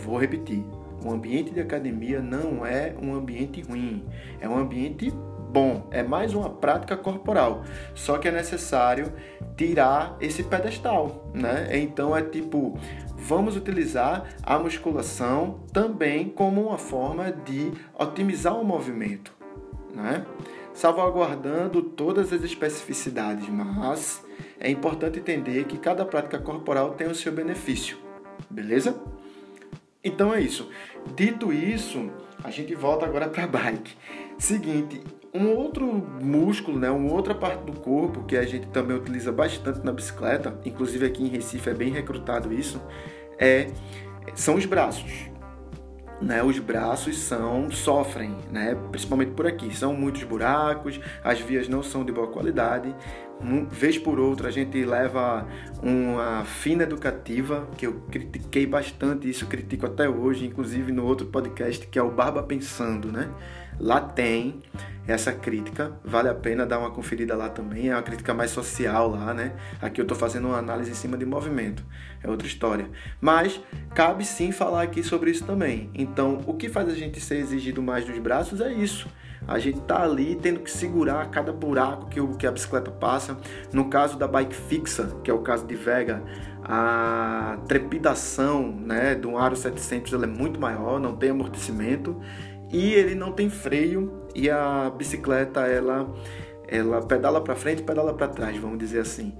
Vou 0.03 0.17
repetir. 0.17 0.65
O 1.05 1.11
ambiente 1.11 1.51
de 1.51 1.61
academia 1.61 2.21
não 2.21 2.65
é 2.65 2.93
um 3.01 3.13
ambiente 3.13 3.61
ruim, 3.61 4.03
é 4.41 4.49
um 4.49 4.57
ambiente 4.57 5.13
bom, 5.57 5.87
é 5.89 6.03
mais 6.03 6.35
uma 6.35 6.51
prática 6.51 6.95
corporal. 6.95 7.63
Só 7.95 8.19
que 8.19 8.27
é 8.27 8.31
necessário 8.31 9.11
tirar 9.55 10.15
esse 10.21 10.43
pedestal, 10.43 11.31
né? 11.33 11.79
Então 11.79 12.15
é 12.15 12.21
tipo, 12.21 12.77
vamos 13.15 13.57
utilizar 13.57 14.27
a 14.43 14.59
musculação 14.59 15.61
também 15.73 16.29
como 16.29 16.67
uma 16.67 16.77
forma 16.77 17.31
de 17.31 17.71
otimizar 17.97 18.55
o 18.55 18.63
movimento, 18.63 19.33
né? 19.95 20.27
Salvaguardando 20.75 21.81
todas 21.81 22.31
as 22.31 22.43
especificidades, 22.43 23.49
mas 23.49 24.23
é 24.59 24.69
importante 24.69 25.17
entender 25.17 25.63
que 25.63 25.79
cada 25.79 26.05
prática 26.05 26.37
corporal 26.37 26.91
tem 26.91 27.07
o 27.07 27.15
seu 27.15 27.31
benefício, 27.31 27.97
beleza? 28.47 28.95
Então 30.03 30.31
é 30.31 30.39
isso. 30.39 30.69
Dito 31.15 31.51
isso, 31.51 32.11
a 32.43 32.51
gente 32.51 32.75
volta 32.75 33.07
agora 33.07 33.27
para 33.27 33.45
a 33.45 33.47
bike. 33.47 33.97
Seguinte, 34.37 35.01
um 35.33 35.49
outro 35.55 35.85
músculo, 36.21 36.79
né, 36.79 36.89
uma 36.89 37.11
outra 37.13 37.35
parte 37.35 37.63
do 37.63 37.73
corpo 37.73 38.23
que 38.23 38.37
a 38.37 38.43
gente 38.43 38.67
também 38.67 38.95
utiliza 38.95 39.31
bastante 39.31 39.83
na 39.83 39.91
bicicleta, 39.91 40.59
inclusive 40.65 41.05
aqui 41.05 41.23
em 41.23 41.27
Recife 41.27 41.69
é 41.69 41.73
bem 41.73 41.91
recrutado 41.91 42.53
isso, 42.53 42.81
é 43.37 43.67
são 44.35 44.55
os 44.55 44.65
braços. 44.65 45.29
Né, 46.19 46.41
os 46.41 46.57
braços 46.57 47.15
são 47.19 47.69
sofrem, 47.69 48.35
né, 48.51 48.75
principalmente 48.89 49.33
por 49.33 49.45
aqui. 49.45 49.75
São 49.77 49.93
muitos 49.93 50.23
buracos, 50.23 50.99
as 51.23 51.39
vias 51.39 51.67
não 51.67 51.83
são 51.83 52.03
de 52.03 52.11
boa 52.11 52.25
qualidade. 52.25 52.93
Um, 53.39 53.67
vez 53.67 53.99
por 53.99 54.19
outra 54.19 54.47
a 54.47 54.51
gente 54.51 54.83
leva 54.83 55.47
uma 55.79 56.43
fina 56.43 56.81
educativa, 56.81 57.67
que 57.77 57.85
eu 57.85 58.01
critiquei 58.09 58.65
bastante 58.65 59.29
isso, 59.29 59.45
critico 59.45 59.85
até 59.85 60.09
hoje, 60.09 60.47
inclusive 60.47 60.91
no 60.91 61.05
outro 61.05 61.27
podcast 61.27 61.85
que 61.85 61.99
é 61.99 62.01
o 62.01 62.09
Barba 62.09 62.41
Pensando, 62.41 63.11
né? 63.11 63.29
Lá 63.79 64.01
tem 64.01 64.59
essa 65.07 65.31
crítica, 65.31 65.93
vale 66.03 66.27
a 66.27 66.33
pena 66.33 66.65
dar 66.65 66.79
uma 66.79 66.91
conferida 66.91 67.35
lá 67.35 67.47
também, 67.47 67.89
é 67.89 67.95
uma 67.95 68.03
crítica 68.03 68.33
mais 68.33 68.51
social 68.51 69.09
lá, 69.09 69.33
né? 69.33 69.53
Aqui 69.81 70.01
eu 70.01 70.03
estou 70.03 70.17
fazendo 70.17 70.49
uma 70.49 70.57
análise 70.57 70.91
em 70.91 70.95
cima 70.95 71.17
de 71.17 71.25
movimento, 71.25 71.83
é 72.21 72.29
outra 72.29 72.45
história. 72.45 72.89
Mas 73.21 73.59
cabe 73.95 74.25
sim 74.25 74.51
falar 74.51 74.81
aqui 74.81 75.01
sobre 75.01 75.31
isso 75.31 75.45
também. 75.45 75.89
Então, 75.93 76.43
o 76.45 76.53
que 76.53 76.67
faz 76.67 76.89
a 76.89 76.95
gente 76.95 77.21
ser 77.21 77.37
exigido 77.37 77.81
mais 77.81 78.03
dos 78.03 78.17
braços 78.19 78.59
é 78.59 78.73
isso. 78.73 79.07
A 79.47 79.59
gente 79.59 79.79
tá 79.81 80.03
ali 80.03 80.35
tendo 80.35 80.59
que 80.59 80.69
segurar 80.69 81.29
cada 81.29 81.53
buraco 81.53 82.07
que, 82.07 82.19
o, 82.19 82.35
que 82.35 82.45
a 82.45 82.51
bicicleta 82.51 82.91
passa. 82.91 83.37
No 83.71 83.89
caso 83.89 84.17
da 84.17 84.27
bike 84.27 84.55
fixa, 84.55 85.15
que 85.23 85.31
é 85.31 85.33
o 85.33 85.39
caso 85.39 85.65
de 85.65 85.75
Vega, 85.75 86.21
a 86.63 87.57
trepidação 87.67 88.71
né, 88.71 89.15
do 89.15 89.37
aro 89.37 89.55
700 89.55 90.11
ela 90.11 90.25
é 90.25 90.27
muito 90.27 90.59
maior, 90.59 90.99
não 90.99 91.15
tem 91.15 91.29
amortecimento 91.29 92.19
e 92.71 92.93
ele 92.93 93.15
não 93.15 93.31
tem 93.31 93.49
freio 93.49 94.23
e 94.35 94.49
a 94.49 94.91
bicicleta 94.95 95.61
ela 95.61 96.13
ela 96.67 97.01
pedala 97.01 97.39
para 97.39 97.55
frente, 97.55 97.81
pedala 97.81 98.13
para 98.13 98.27
trás, 98.27 98.57
vamos 98.57 98.77
dizer 98.77 98.99
assim. 98.99 99.33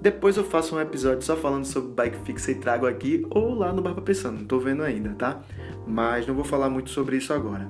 Depois 0.00 0.36
eu 0.36 0.44
faço 0.44 0.76
um 0.76 0.80
episódio 0.80 1.22
só 1.22 1.36
falando 1.36 1.64
sobre 1.64 1.92
bike 1.92 2.18
fixa 2.24 2.50
e 2.50 2.54
trago 2.56 2.86
aqui 2.86 3.24
ou 3.30 3.54
lá 3.54 3.72
no 3.72 3.80
Barba 3.80 4.02
Pensando, 4.02 4.38
não 4.38 4.44
tô 4.44 4.58
vendo 4.58 4.82
ainda, 4.82 5.10
tá? 5.10 5.40
Mas 5.86 6.26
não 6.26 6.34
vou 6.34 6.44
falar 6.44 6.68
muito 6.68 6.90
sobre 6.90 7.16
isso 7.16 7.32
agora. 7.32 7.68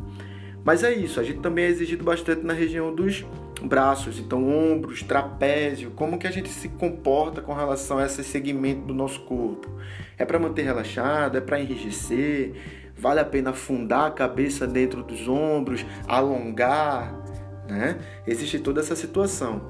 Mas 0.65 0.83
é 0.83 0.93
isso, 0.93 1.21
a 1.21 1.23
gente 1.23 1.41
também 1.41 1.67
é 1.67 1.69
exigido 1.69 2.03
bastante 2.03 2.43
na 2.43 2.53
região 2.53 2.95
dos 2.95 3.25
braços, 3.63 4.19
então 4.19 4.49
ombros, 4.49 5.03
trapézio, 5.03 5.91
como 5.91 6.19
que 6.19 6.27
a 6.27 6.31
gente 6.31 6.49
se 6.49 6.69
comporta 6.71 7.41
com 7.41 7.53
relação 7.53 7.99
a 7.99 8.07
esse 8.07 8.25
segmento 8.25 8.83
do 8.83 8.95
nosso 8.95 9.21
corpo. 9.21 9.69
É 10.17 10.25
para 10.25 10.39
manter 10.39 10.63
relaxado, 10.63 11.37
é 11.37 11.41
para 11.41 11.61
enrijecer, 11.61 12.53
vale 12.97 13.21
a 13.21 13.25
pena 13.25 13.51
afundar 13.51 14.07
a 14.07 14.11
cabeça 14.11 14.67
dentro 14.67 15.03
dos 15.03 15.29
ombros, 15.29 15.85
alongar, 16.07 17.15
né? 17.69 17.99
Existe 18.27 18.59
toda 18.59 18.81
essa 18.81 18.97
situação. 18.97 19.63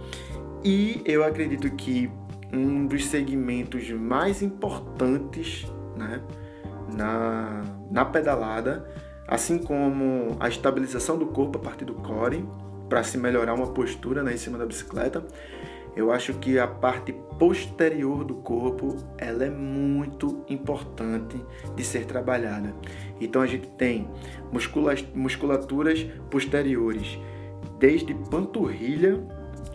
E 0.62 1.02
eu 1.04 1.24
acredito 1.24 1.70
que 1.70 2.10
um 2.52 2.86
dos 2.86 3.06
segmentos 3.06 3.90
mais 3.90 4.42
importantes, 4.42 5.66
né, 5.96 6.20
na, 6.96 7.62
na 7.90 8.04
pedalada 8.04 8.86
assim 9.26 9.58
como 9.58 10.36
a 10.38 10.48
estabilização 10.48 11.18
do 11.18 11.26
corpo 11.26 11.58
a 11.58 11.60
partir 11.60 11.84
do 11.84 11.94
core, 11.94 12.46
para 12.88 13.02
se 13.02 13.16
melhorar 13.16 13.54
uma 13.54 13.68
postura 13.68 14.22
né, 14.22 14.34
em 14.34 14.36
cima 14.36 14.58
da 14.58 14.66
bicicleta. 14.66 15.24
Eu 15.96 16.10
acho 16.10 16.34
que 16.34 16.58
a 16.58 16.66
parte 16.66 17.12
posterior 17.38 18.24
do 18.24 18.34
corpo 18.36 18.96
ela 19.18 19.44
é 19.44 19.50
muito 19.50 20.44
importante 20.48 21.36
de 21.74 21.84
ser 21.84 22.04
trabalhada. 22.04 22.74
Então 23.20 23.42
a 23.42 23.46
gente 23.46 23.68
tem 23.68 24.08
musculaturas 25.14 26.04
posteriores, 26.30 27.18
desde 27.78 28.14
panturrilha, 28.14 29.22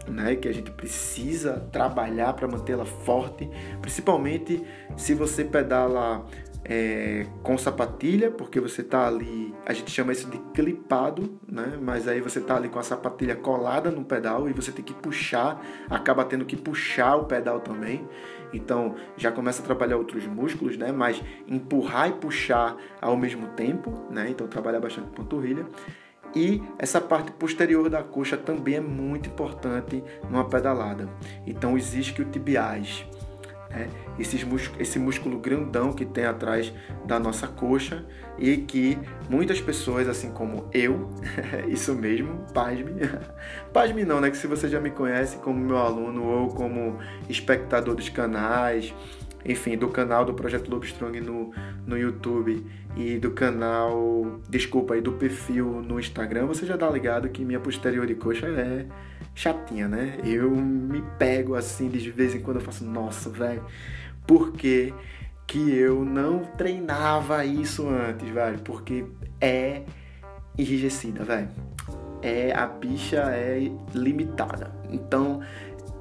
né, 0.08 0.36
que 0.36 0.48
a 0.48 0.54
gente 0.54 0.72
precisa 0.72 1.68
trabalhar 1.72 2.34
para 2.34 2.48
mantê-la 2.48 2.86
forte, 2.86 3.50
principalmente 3.82 4.64
se 4.98 5.14
você 5.14 5.44
pedala 5.44 6.26
é, 6.70 7.26
com 7.42 7.58
sapatilha, 7.58 8.30
porque 8.30 8.60
você 8.60 8.82
está 8.82 9.08
ali, 9.08 9.56
a 9.66 9.74
gente 9.74 9.90
chama 9.90 10.12
isso 10.12 10.30
de 10.30 10.38
clipado, 10.54 11.40
né? 11.48 11.80
Mas 11.82 12.08
aí 12.08 12.22
você 12.22 12.38
está 12.38 12.56
ali 12.56 12.70
com 12.70 12.78
a 12.78 12.84
sapatilha 12.84 13.36
colada 13.36 13.90
no 13.90 14.06
pedal 14.06 14.48
e 14.48 14.54
você 14.54 14.72
tem 14.72 14.86
que 14.86 14.94
puxar, 14.94 15.60
acaba 15.90 16.24
tendo 16.24 16.46
que 16.46 16.56
puxar 16.56 17.16
o 17.16 17.26
pedal 17.26 17.60
também. 17.60 18.08
Então 18.54 18.96
já 19.18 19.32
começa 19.32 19.64
a 19.64 19.66
trabalhar 19.66 19.98
outros 19.98 20.28
músculos, 20.28 20.78
né? 20.78 20.92
Mas 20.92 21.20
empurrar 21.48 22.10
e 22.10 22.14
puxar 22.14 22.78
ao 23.02 23.18
mesmo 23.18 23.48
tempo, 23.50 24.06
né? 24.12 24.30
Então 24.30 24.48
trabalha 24.48 24.80
bastante 24.80 25.10
panturrilha. 25.10 25.66
E 26.36 26.62
essa 26.78 27.02
parte 27.02 27.32
posterior 27.32 27.90
da 27.90 28.04
coxa 28.04 28.38
também 28.38 28.76
é 28.76 28.80
muito 28.80 29.28
importante 29.28 30.04
numa 30.30 30.48
pedalada. 30.48 31.10
Então 31.48 31.76
existe 31.76 32.22
o 32.22 32.26
tibiais 32.26 33.04
né? 33.70 33.88
Esses 34.18 34.46
esse 34.80 35.00
músculo 35.00 35.40
grandão 35.40 35.94
que 35.94 36.06
tem 36.06 36.26
atrás 36.26 36.74
da 37.06 37.20
nossa 37.20 37.48
coxa 37.48 38.04
e 38.38 38.58
que 38.58 38.98
muitas 39.30 39.62
pessoas, 39.62 40.08
assim 40.08 40.32
como 40.32 40.68
eu, 40.74 41.10
isso 41.70 41.94
mesmo, 41.94 42.46
pasme, 42.54 42.94
pasme 43.72 44.04
não, 44.04 44.20
né? 44.20 44.30
Que 44.30 44.38
se 44.38 44.48
você 44.48 44.68
já 44.68 44.80
me 44.80 44.90
conhece 44.90 45.38
como 45.38 45.60
meu 45.60 45.78
aluno 45.78 46.24
ou 46.24 46.48
como 46.50 46.98
espectador 47.30 47.96
dos 47.96 48.10
canais, 48.10 48.94
enfim, 49.46 49.78
do 49.78 49.88
canal 49.88 50.26
do 50.26 50.34
Projeto 50.34 50.70
Lobstrong 50.70 51.20
no, 51.22 51.54
no 51.86 51.98
YouTube 51.98 52.66
e 52.96 53.18
do 53.18 53.32
canal, 53.32 54.40
desculpa 54.50 54.94
aí, 54.94 55.02
do 55.02 55.14
perfil 55.14 55.82
no 55.82 56.00
Instagram, 56.00 56.46
você 56.46 56.66
já 56.66 56.78
tá 56.78 56.90
ligado 56.90 57.30
que 57.30 57.46
minha 57.46 57.60
posterior 57.60 58.06
de 58.06 58.16
coxa 58.16 58.48
é 58.48 58.86
chatinha, 59.34 59.88
né? 59.88 60.18
Eu 60.24 60.52
me 60.52 61.02
pego 61.18 61.56
assim 61.56 61.88
de 61.90 62.12
vez 62.12 62.36
em 62.36 62.42
quando 62.42 62.58
eu 62.58 62.64
faço, 62.64 62.84
nossa, 62.84 63.30
velho, 63.30 63.64
por 64.28 64.52
que, 64.52 64.94
que 65.48 65.72
eu 65.74 66.04
não 66.04 66.40
treinava 66.40 67.46
isso 67.46 67.88
antes, 67.88 68.28
velho? 68.30 68.60
Porque 68.60 69.06
é 69.40 69.84
enrijecida, 70.58 71.24
velho. 71.24 71.50
É, 72.22 72.52
a 72.54 72.68
bicha 72.68 73.22
é 73.32 73.72
limitada. 73.94 74.72
Então, 74.92 75.42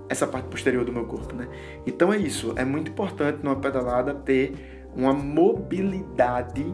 essa 0.08 0.26
parte 0.26 0.48
posterior 0.48 0.84
do 0.84 0.92
meu 0.92 1.04
corpo, 1.04 1.34
né? 1.34 1.48
Então 1.86 2.12
é 2.12 2.16
isso, 2.16 2.52
é 2.56 2.64
muito 2.64 2.90
importante 2.90 3.38
numa 3.42 3.56
pedalada 3.56 4.14
ter 4.14 4.88
uma 4.94 5.12
mobilidade 5.12 6.64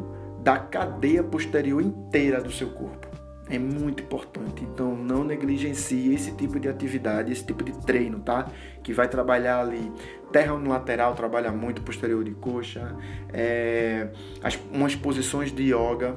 da 0.43 0.59
cadeia 0.59 1.23
posterior 1.23 1.83
inteira 1.83 2.41
do 2.41 2.53
seu 2.53 2.69
corpo. 2.71 3.09
É 3.49 3.59
muito 3.59 4.03
importante. 4.03 4.65
Então 4.65 4.97
não 4.97 5.23
negligencie 5.23 6.15
esse 6.15 6.33
tipo 6.33 6.59
de 6.59 6.69
atividade, 6.69 7.31
esse 7.31 7.45
tipo 7.45 7.63
de 7.63 7.73
treino, 7.85 8.21
tá? 8.21 8.49
Que 8.83 8.93
vai 8.93 9.09
trabalhar 9.09 9.61
ali 9.61 9.93
terra 10.33 10.57
no 10.57 10.71
lateral, 10.71 11.15
trabalha 11.15 11.53
muito 11.53 11.83
posterior 11.83 12.25
de 12.25 12.33
coxa, 12.33 12.97
é, 13.33 14.09
as, 14.43 14.59
umas 14.73 14.95
posições 14.97 15.53
de 15.53 15.65
yoga. 15.65 16.17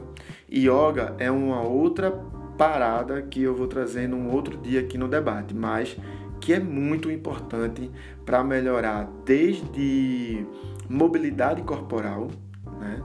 Yoga 0.50 1.16
é 1.20 1.30
uma 1.30 1.62
outra 1.62 2.12
parada 2.58 3.22
que 3.22 3.44
eu 3.44 3.56
vou 3.56 3.68
trazer 3.68 4.08
num 4.08 4.32
outro 4.32 4.58
dia 4.58 4.80
aqui 4.80 4.98
no 4.98 5.08
debate, 5.08 5.54
mas 5.54 5.96
que 6.40 6.54
é 6.54 6.60
muito 6.60 7.12
importante 7.12 7.92
para 8.26 8.44
melhorar 8.44 9.10
desde 9.26 10.46
mobilidade 10.90 11.62
corporal, 11.64 12.28
né, 12.80 13.02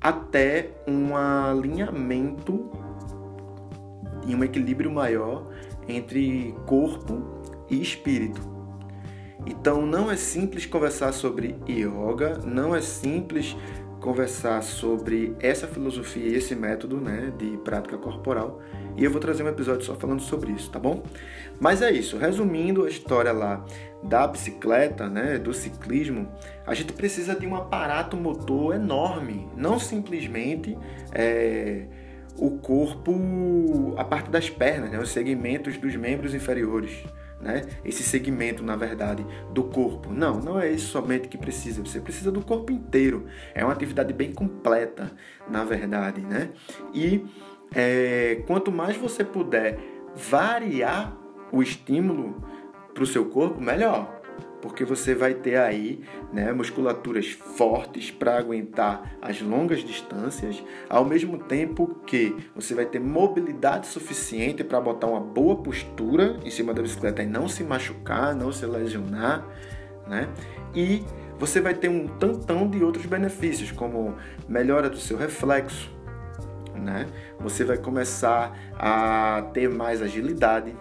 até 0.00 0.70
um 0.86 1.16
alinhamento 1.16 2.70
e 4.26 4.34
um 4.34 4.42
equilíbrio 4.42 4.90
maior 4.90 5.50
entre 5.88 6.54
corpo 6.66 7.22
e 7.70 7.80
espírito. 7.80 8.40
Então 9.46 9.86
não 9.86 10.10
é 10.10 10.16
simples 10.16 10.66
conversar 10.66 11.12
sobre 11.12 11.56
yoga, 11.68 12.38
não 12.44 12.74
é 12.74 12.80
simples 12.80 13.56
conversar 14.00 14.62
sobre 14.62 15.34
essa 15.40 15.66
filosofia 15.66 16.28
e 16.28 16.34
esse 16.34 16.54
método 16.54 17.00
né, 17.00 17.32
de 17.36 17.56
prática 17.58 17.96
corporal. 17.96 18.60
E 18.96 19.04
eu 19.04 19.10
vou 19.10 19.20
trazer 19.20 19.42
um 19.42 19.48
episódio 19.48 19.84
só 19.84 19.94
falando 19.94 20.20
sobre 20.20 20.52
isso, 20.52 20.70
tá 20.70 20.78
bom? 20.78 21.02
Mas 21.60 21.82
é 21.82 21.90
isso, 21.90 22.16
resumindo 22.16 22.84
a 22.84 22.88
história 22.88 23.32
lá 23.32 23.64
da 24.02 24.26
bicicleta, 24.26 25.08
né, 25.08 25.38
do 25.38 25.52
ciclismo, 25.52 26.28
a 26.66 26.74
gente 26.74 26.92
precisa 26.92 27.34
de 27.34 27.46
um 27.46 27.56
aparato 27.56 28.16
motor 28.16 28.74
enorme, 28.74 29.48
não 29.56 29.78
simplesmente 29.78 30.76
é, 31.12 31.86
o 32.38 32.52
corpo, 32.58 33.94
a 33.96 34.04
parte 34.04 34.30
das 34.30 34.50
pernas, 34.50 34.90
né, 34.90 34.98
os 34.98 35.10
segmentos 35.10 35.76
dos 35.76 35.96
membros 35.96 36.34
inferiores. 36.34 37.04
Né? 37.40 37.62
Esse 37.84 38.02
segmento, 38.02 38.64
na 38.64 38.76
verdade, 38.76 39.24
do 39.52 39.64
corpo. 39.64 40.12
Não, 40.12 40.40
não 40.40 40.58
é 40.58 40.70
isso 40.70 40.88
somente 40.88 41.28
que 41.28 41.36
precisa. 41.36 41.84
Você 41.84 42.00
precisa 42.00 42.32
do 42.32 42.40
corpo 42.40 42.72
inteiro. 42.72 43.26
É 43.54 43.62
uma 43.62 43.72
atividade 43.72 44.12
bem 44.12 44.32
completa, 44.32 45.12
na 45.48 45.62
verdade, 45.64 46.22
né? 46.22 46.50
E 46.94 47.24
é, 47.74 48.42
quanto 48.46 48.72
mais 48.72 48.96
você 48.96 49.22
puder 49.22 49.78
variar 50.14 51.14
o 51.52 51.62
estímulo 51.62 52.42
para 52.94 53.02
o 53.02 53.06
seu 53.06 53.26
corpo, 53.26 53.60
melhor 53.60 54.15
porque 54.66 54.84
você 54.84 55.14
vai 55.14 55.32
ter 55.32 55.56
aí 55.56 56.02
né, 56.32 56.52
musculaturas 56.52 57.30
fortes 57.30 58.10
para 58.10 58.36
aguentar 58.36 59.16
as 59.22 59.40
longas 59.40 59.78
distâncias, 59.78 60.60
ao 60.90 61.04
mesmo 61.04 61.38
tempo 61.38 62.00
que 62.04 62.34
você 62.52 62.74
vai 62.74 62.84
ter 62.84 62.98
mobilidade 62.98 63.86
suficiente 63.86 64.64
para 64.64 64.80
botar 64.80 65.06
uma 65.06 65.20
boa 65.20 65.56
postura 65.56 66.36
em 66.44 66.50
cima 66.50 66.74
da 66.74 66.82
bicicleta 66.82 67.22
e 67.22 67.26
não 67.26 67.48
se 67.48 67.62
machucar, 67.62 68.34
não 68.34 68.50
se 68.50 68.66
lesionar, 68.66 69.46
né? 70.08 70.28
E 70.74 71.04
você 71.38 71.60
vai 71.60 71.74
ter 71.74 71.88
um 71.88 72.08
tantão 72.08 72.68
de 72.68 72.82
outros 72.82 73.06
benefícios, 73.06 73.70
como 73.70 74.16
melhora 74.48 74.90
do 74.90 74.96
seu 74.96 75.16
reflexo, 75.16 75.94
né? 76.74 77.06
Você 77.38 77.62
vai 77.64 77.78
começar 77.78 78.52
a 78.76 79.48
ter 79.54 79.68
mais 79.68 80.02
agilidade, 80.02 80.74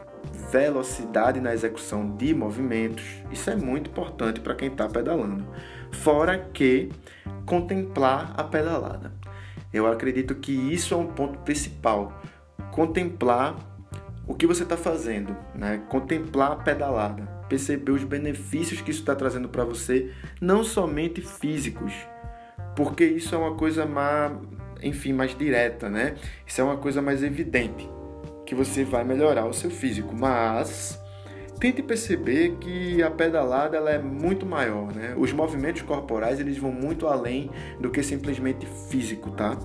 velocidade 0.51 1.39
na 1.39 1.53
execução 1.53 2.15
de 2.15 2.33
movimentos. 2.33 3.03
Isso 3.31 3.49
é 3.49 3.55
muito 3.55 3.89
importante 3.89 4.39
para 4.39 4.55
quem 4.55 4.69
está 4.69 4.87
pedalando. 4.87 5.45
Fora 5.91 6.37
que 6.53 6.89
contemplar 7.45 8.33
a 8.37 8.43
pedalada. 8.43 9.13
Eu 9.73 9.87
acredito 9.87 10.35
que 10.35 10.51
isso 10.51 10.93
é 10.93 10.97
um 10.97 11.07
ponto 11.07 11.39
principal. 11.39 12.21
Contemplar 12.71 13.55
o 14.27 14.33
que 14.33 14.47
você 14.47 14.63
está 14.63 14.75
fazendo, 14.75 15.35
né? 15.53 15.83
contemplar 15.87 16.53
a 16.53 16.55
pedalada, 16.55 17.23
perceber 17.47 17.91
os 17.91 18.03
benefícios 18.03 18.81
que 18.81 18.89
isso 18.89 19.01
está 19.01 19.15
trazendo 19.15 19.47
para 19.47 19.63
você, 19.63 20.11
não 20.41 20.63
somente 20.63 21.21
físicos, 21.21 21.93
porque 22.75 23.05
isso 23.05 23.35
é 23.35 23.37
uma 23.37 23.55
coisa 23.55 23.85
mais, 23.85 24.31
enfim, 24.81 25.13
mais 25.13 25.37
direta, 25.37 25.89
né? 25.89 26.15
Isso 26.45 26.59
é 26.59 26.63
uma 26.63 26.77
coisa 26.77 27.03
mais 27.03 27.21
evidente 27.21 27.87
que 28.45 28.53
você 28.53 28.83
vai 28.83 29.03
melhorar 29.03 29.45
o 29.45 29.53
seu 29.53 29.69
físico, 29.69 30.13
mas 30.15 31.01
tente 31.59 31.81
perceber 31.81 32.57
que 32.59 33.01
a 33.01 33.09
pedalada 33.09 33.77
ela 33.77 33.89
é 33.89 33.97
muito 33.97 34.45
maior, 34.45 34.93
né? 34.93 35.15
Os 35.17 35.31
movimentos 35.31 35.81
corporais 35.81 36.39
eles 36.39 36.57
vão 36.57 36.71
muito 36.71 37.07
além 37.07 37.49
do 37.79 37.89
que 37.89 38.03
simplesmente 38.03 38.65
físico, 38.89 39.31
tá? 39.31 39.57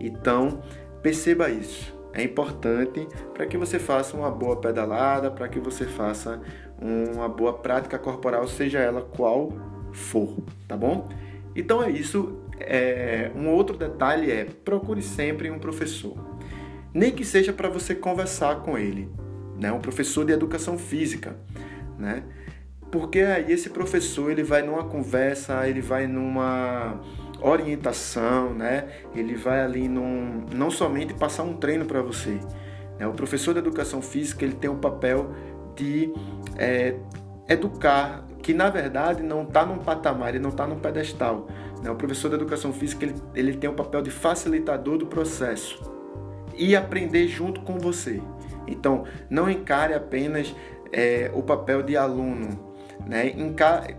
Então 0.00 0.62
perceba 1.02 1.50
isso. 1.50 1.94
É 2.14 2.22
importante 2.22 3.06
para 3.32 3.46
que 3.46 3.56
você 3.56 3.78
faça 3.78 4.16
uma 4.16 4.30
boa 4.30 4.56
pedalada, 4.56 5.30
para 5.30 5.48
que 5.48 5.58
você 5.58 5.86
faça 5.86 6.40
uma 6.78 7.28
boa 7.28 7.54
prática 7.54 7.98
corporal, 7.98 8.46
seja 8.46 8.78
ela 8.80 9.02
qual 9.02 9.52
for, 9.92 10.36
tá 10.66 10.76
bom? 10.76 11.08
Então 11.54 11.82
é 11.82 11.90
isso. 11.90 12.38
É, 12.58 13.30
um 13.34 13.48
outro 13.48 13.76
detalhe 13.76 14.30
é 14.30 14.44
procure 14.44 15.02
sempre 15.02 15.50
um 15.50 15.58
professor, 15.58 16.16
nem 16.94 17.10
que 17.10 17.24
seja 17.24 17.52
para 17.52 17.68
você 17.68 17.94
conversar 17.94 18.56
com 18.56 18.76
ele, 18.76 19.08
né? 19.58 19.72
Um 19.72 19.80
professor 19.80 20.24
de 20.24 20.32
educação 20.32 20.76
física, 20.76 21.36
né? 21.98 22.22
Porque 22.90 23.20
aí 23.20 23.50
esse 23.50 23.70
professor 23.70 24.30
ele 24.30 24.42
vai 24.42 24.62
numa 24.62 24.84
conversa, 24.84 25.66
ele 25.66 25.80
vai 25.80 26.06
numa 26.06 27.00
orientação, 27.40 28.52
né? 28.52 28.88
Ele 29.14 29.34
vai 29.34 29.62
ali 29.62 29.88
num, 29.88 30.44
não 30.54 30.70
somente 30.70 31.14
passar 31.14 31.44
um 31.44 31.54
treino 31.54 31.86
para 31.86 32.02
você. 32.02 32.38
Né? 32.98 33.06
O 33.06 33.12
professor 33.12 33.54
de 33.54 33.60
educação 33.60 34.02
física 34.02 34.44
ele 34.44 34.54
tem 34.54 34.68
o 34.68 34.76
papel 34.76 35.34
de 35.74 36.12
é, 36.58 36.96
educar, 37.48 38.26
que 38.42 38.52
na 38.52 38.68
verdade 38.68 39.22
não 39.22 39.44
está 39.44 39.64
num 39.64 39.78
patamar, 39.78 40.28
ele 40.28 40.38
não 40.38 40.50
está 40.50 40.66
num 40.66 40.78
pedestal. 40.78 41.48
Né? 41.82 41.90
O 41.90 41.96
professor 41.96 42.28
de 42.28 42.34
educação 42.34 42.74
física 42.74 43.06
ele, 43.06 43.14
ele 43.34 43.56
tem 43.56 43.70
o 43.70 43.72
papel 43.72 44.02
de 44.02 44.10
facilitador 44.10 44.98
do 44.98 45.06
processo 45.06 45.91
e 46.56 46.74
aprender 46.76 47.28
junto 47.28 47.60
com 47.62 47.78
você. 47.78 48.20
Então, 48.66 49.04
não 49.28 49.50
encare 49.50 49.94
apenas 49.94 50.54
é, 50.92 51.30
o 51.34 51.42
papel 51.42 51.82
de 51.82 51.96
aluno, 51.96 52.72
né, 53.06 53.32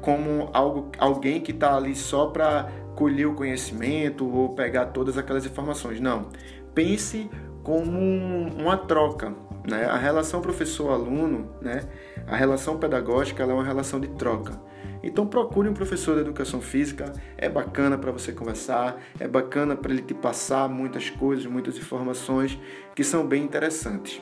como 0.02 0.50
algo, 0.54 0.92
alguém 0.98 1.42
que 1.42 1.52
está 1.52 1.76
ali 1.76 1.96
só 1.96 2.28
para 2.28 2.70
colher 2.96 3.28
o 3.28 3.34
conhecimento 3.34 4.30
ou 4.30 4.50
pegar 4.50 4.88
todas 4.88 5.18
aquelas 5.18 5.46
informações. 5.46 6.00
Não. 6.00 6.30
Pense 6.74 7.30
como 7.64 8.00
uma 8.00 8.78
troca. 8.78 9.34
Né? 9.68 9.86
A 9.86 9.98
relação 9.98 10.42
professor-aluno, 10.42 11.50
né? 11.62 11.82
a 12.28 12.36
relação 12.36 12.78
pedagógica 12.78 13.44
é 13.44 13.46
uma 13.46 13.64
relação 13.64 14.00
de 14.00 14.08
troca. 14.10 14.60
Então 15.04 15.28
procure 15.28 15.68
um 15.68 15.74
professor 15.74 16.16
de 16.16 16.22
educação 16.22 16.62
física, 16.62 17.12
é 17.38 17.50
bacana 17.50 17.98
para 17.98 18.12
você 18.12 18.32
conversar, 18.32 19.02
é 19.20 19.28
bacana 19.28 19.76
para 19.76 19.92
ele 19.92 20.02
te 20.02 20.14
passar 20.14 20.70
muitas 20.70 21.10
coisas, 21.10 21.46
muitas 21.46 21.78
informações 21.78 22.58
que 22.96 23.04
são 23.04 23.28
bem 23.28 23.44
interessantes. 23.44 24.22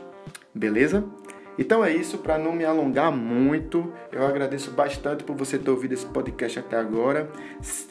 Beleza? 0.53 1.05
Então 1.61 1.85
é 1.85 1.93
isso, 1.93 2.17
para 2.17 2.39
não 2.39 2.53
me 2.53 2.65
alongar 2.65 3.11
muito, 3.11 3.93
eu 4.11 4.25
agradeço 4.25 4.71
bastante 4.71 5.23
por 5.23 5.35
você 5.35 5.59
ter 5.59 5.69
ouvido 5.69 5.93
esse 5.93 6.07
podcast 6.07 6.57
até 6.57 6.75
agora, 6.75 7.29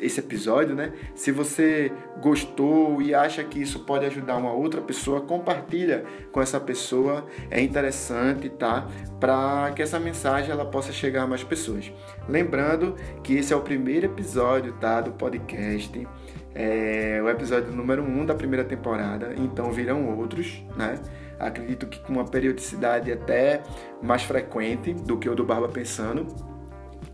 esse 0.01 0.19
episódio, 0.19 0.75
né? 0.75 0.93
Se 1.15 1.31
você 1.31 1.93
gostou 2.21 3.01
e 3.01 3.15
acha 3.15 3.45
que 3.45 3.63
isso 3.63 3.79
pode 3.85 4.05
ajudar 4.07 4.39
uma 4.39 4.53
outra 4.53 4.81
pessoa, 4.81 5.21
compartilha 5.21 6.05
com 6.33 6.43
essa 6.43 6.59
pessoa, 6.59 7.25
é 7.49 7.61
interessante, 7.61 8.49
tá? 8.49 8.89
Para 9.21 9.71
que 9.71 9.83
essa 9.83 10.01
mensagem 10.01 10.51
ela 10.51 10.65
possa 10.65 10.91
chegar 10.91 11.23
a 11.23 11.27
mais 11.29 11.45
pessoas. 11.45 11.93
Lembrando 12.29 12.97
que 13.23 13.35
esse 13.37 13.53
é 13.53 13.57
o 13.57 13.61
primeiro 13.61 14.07
episódio, 14.07 14.73
tá, 14.81 15.01
do 15.01 15.13
podcast. 15.13 16.09
É 16.53 17.21
o 17.23 17.29
episódio 17.29 17.73
número 17.73 18.03
1 18.03 18.21
um 18.21 18.27
da 18.27 18.35
primeira 18.35 18.65
temporada, 18.65 19.33
então 19.37 19.71
virão 19.71 20.19
outros, 20.19 20.61
né? 20.77 20.99
Acredito 21.41 21.87
que 21.87 21.99
com 22.01 22.13
uma 22.13 22.25
periodicidade 22.25 23.11
até 23.11 23.63
mais 24.03 24.23
frequente 24.23 24.93
do 24.93 25.19
que 25.19 25.29
o 25.29 25.35
do 25.35 25.45
Barba 25.45 25.69
Pensando, 25.69 26.27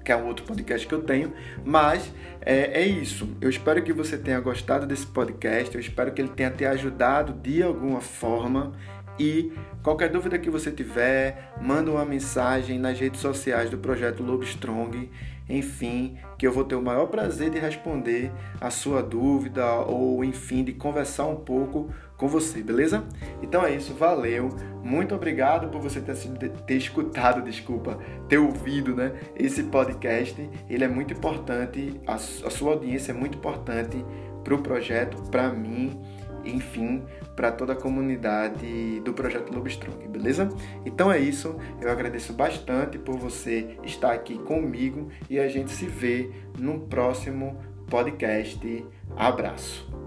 que 0.05 0.13
é 0.13 0.17
um 0.17 0.27
outro 0.27 0.45
podcast 0.45 0.87
que 0.87 0.95
eu 0.95 1.03
tenho, 1.03 1.33
mas 1.65 2.13
é, 2.41 2.83
é, 2.83 2.87
isso. 2.87 3.29
Eu 3.41 3.51
espero 3.51 3.83
que 3.83 3.93
você 3.93 4.17
tenha 4.17 4.39
gostado 4.41 4.87
desse 4.87 5.07
podcast, 5.07 5.75
eu 5.75 5.81
espero 5.81 6.13
que 6.13 6.21
ele 6.21 6.29
tenha 6.29 6.51
te 6.51 6.65
ajudado 6.65 7.33
de 7.33 7.63
alguma 7.63 8.01
forma. 8.01 8.73
E 9.19 9.53
qualquer 9.83 10.11
dúvida 10.11 10.39
que 10.39 10.51
você 10.51 10.71
tiver, 10.71 11.55
manda 11.61 11.91
uma 11.91 12.05
mensagem 12.05 12.79
nas 12.79 13.01
redes 13.01 13.21
sociais 13.21 13.71
do 13.71 13.79
projeto 13.79 14.23
Lobo 14.23 14.45
Strong 14.45 15.11
enfim, 15.49 16.19
que 16.37 16.47
eu 16.47 16.53
vou 16.53 16.65
ter 16.65 16.75
o 16.75 16.83
maior 16.83 17.07
prazer 17.07 17.51
de 17.51 17.59
responder 17.59 18.33
a 18.61 18.71
sua 18.71 19.03
dúvida 19.03 19.65
ou, 19.81 20.25
enfim, 20.25 20.65
de 20.65 20.73
conversar 20.73 21.27
um 21.27 21.37
pouco 21.37 21.89
com 22.17 22.27
você, 22.27 22.63
beleza? 22.63 23.05
Então 23.43 23.65
é 23.65 23.75
isso, 23.75 23.95
valeu, 23.95 24.49
muito 24.83 25.15
obrigado 25.15 25.69
por 25.69 25.81
você 25.81 26.01
ter, 26.01 26.15
ter 26.51 26.77
escutado, 26.77 27.43
desculpa, 27.43 27.99
ter 28.29 28.39
ouvido, 28.39 28.95
né, 28.95 29.13
esse 29.37 29.65
podcast, 29.65 30.49
ele 30.69 30.85
é 30.85 30.89
muito 30.89 31.13
importante, 31.13 32.01
a, 32.07 32.15
a 32.15 32.19
sua 32.19 32.73
audiência 32.73 33.13
é 33.13 33.15
muito 33.15 33.39
importante 33.39 34.05
para 34.43 34.55
o 34.55 34.59
projeto, 34.59 35.23
para 35.31 35.51
mim, 35.51 36.01
enfim, 36.47 37.03
para 37.35 37.53
toda 37.53 37.73
a 37.73 37.77
comunidade 37.77 39.01
do 39.01 39.13
projeto 39.13 39.53
Lobo 39.53 39.69
Strong, 39.69 40.09
beleza? 40.09 40.49
Então 40.85 41.11
é 41.11 41.19
isso, 41.19 41.57
eu 41.81 41.91
agradeço 41.91 42.33
bastante 42.33 42.99
por 42.99 43.19
você 43.19 43.77
estar 43.85 44.13
aqui 44.13 44.39
comigo 44.39 45.09
e 45.29 45.39
a 45.39 45.49
gente 45.49 45.71
se 45.71 45.87
vê 45.87 46.31
no 46.59 46.81
próximo 46.81 47.59
podcast. 47.89 48.87
Abraço. 49.17 50.06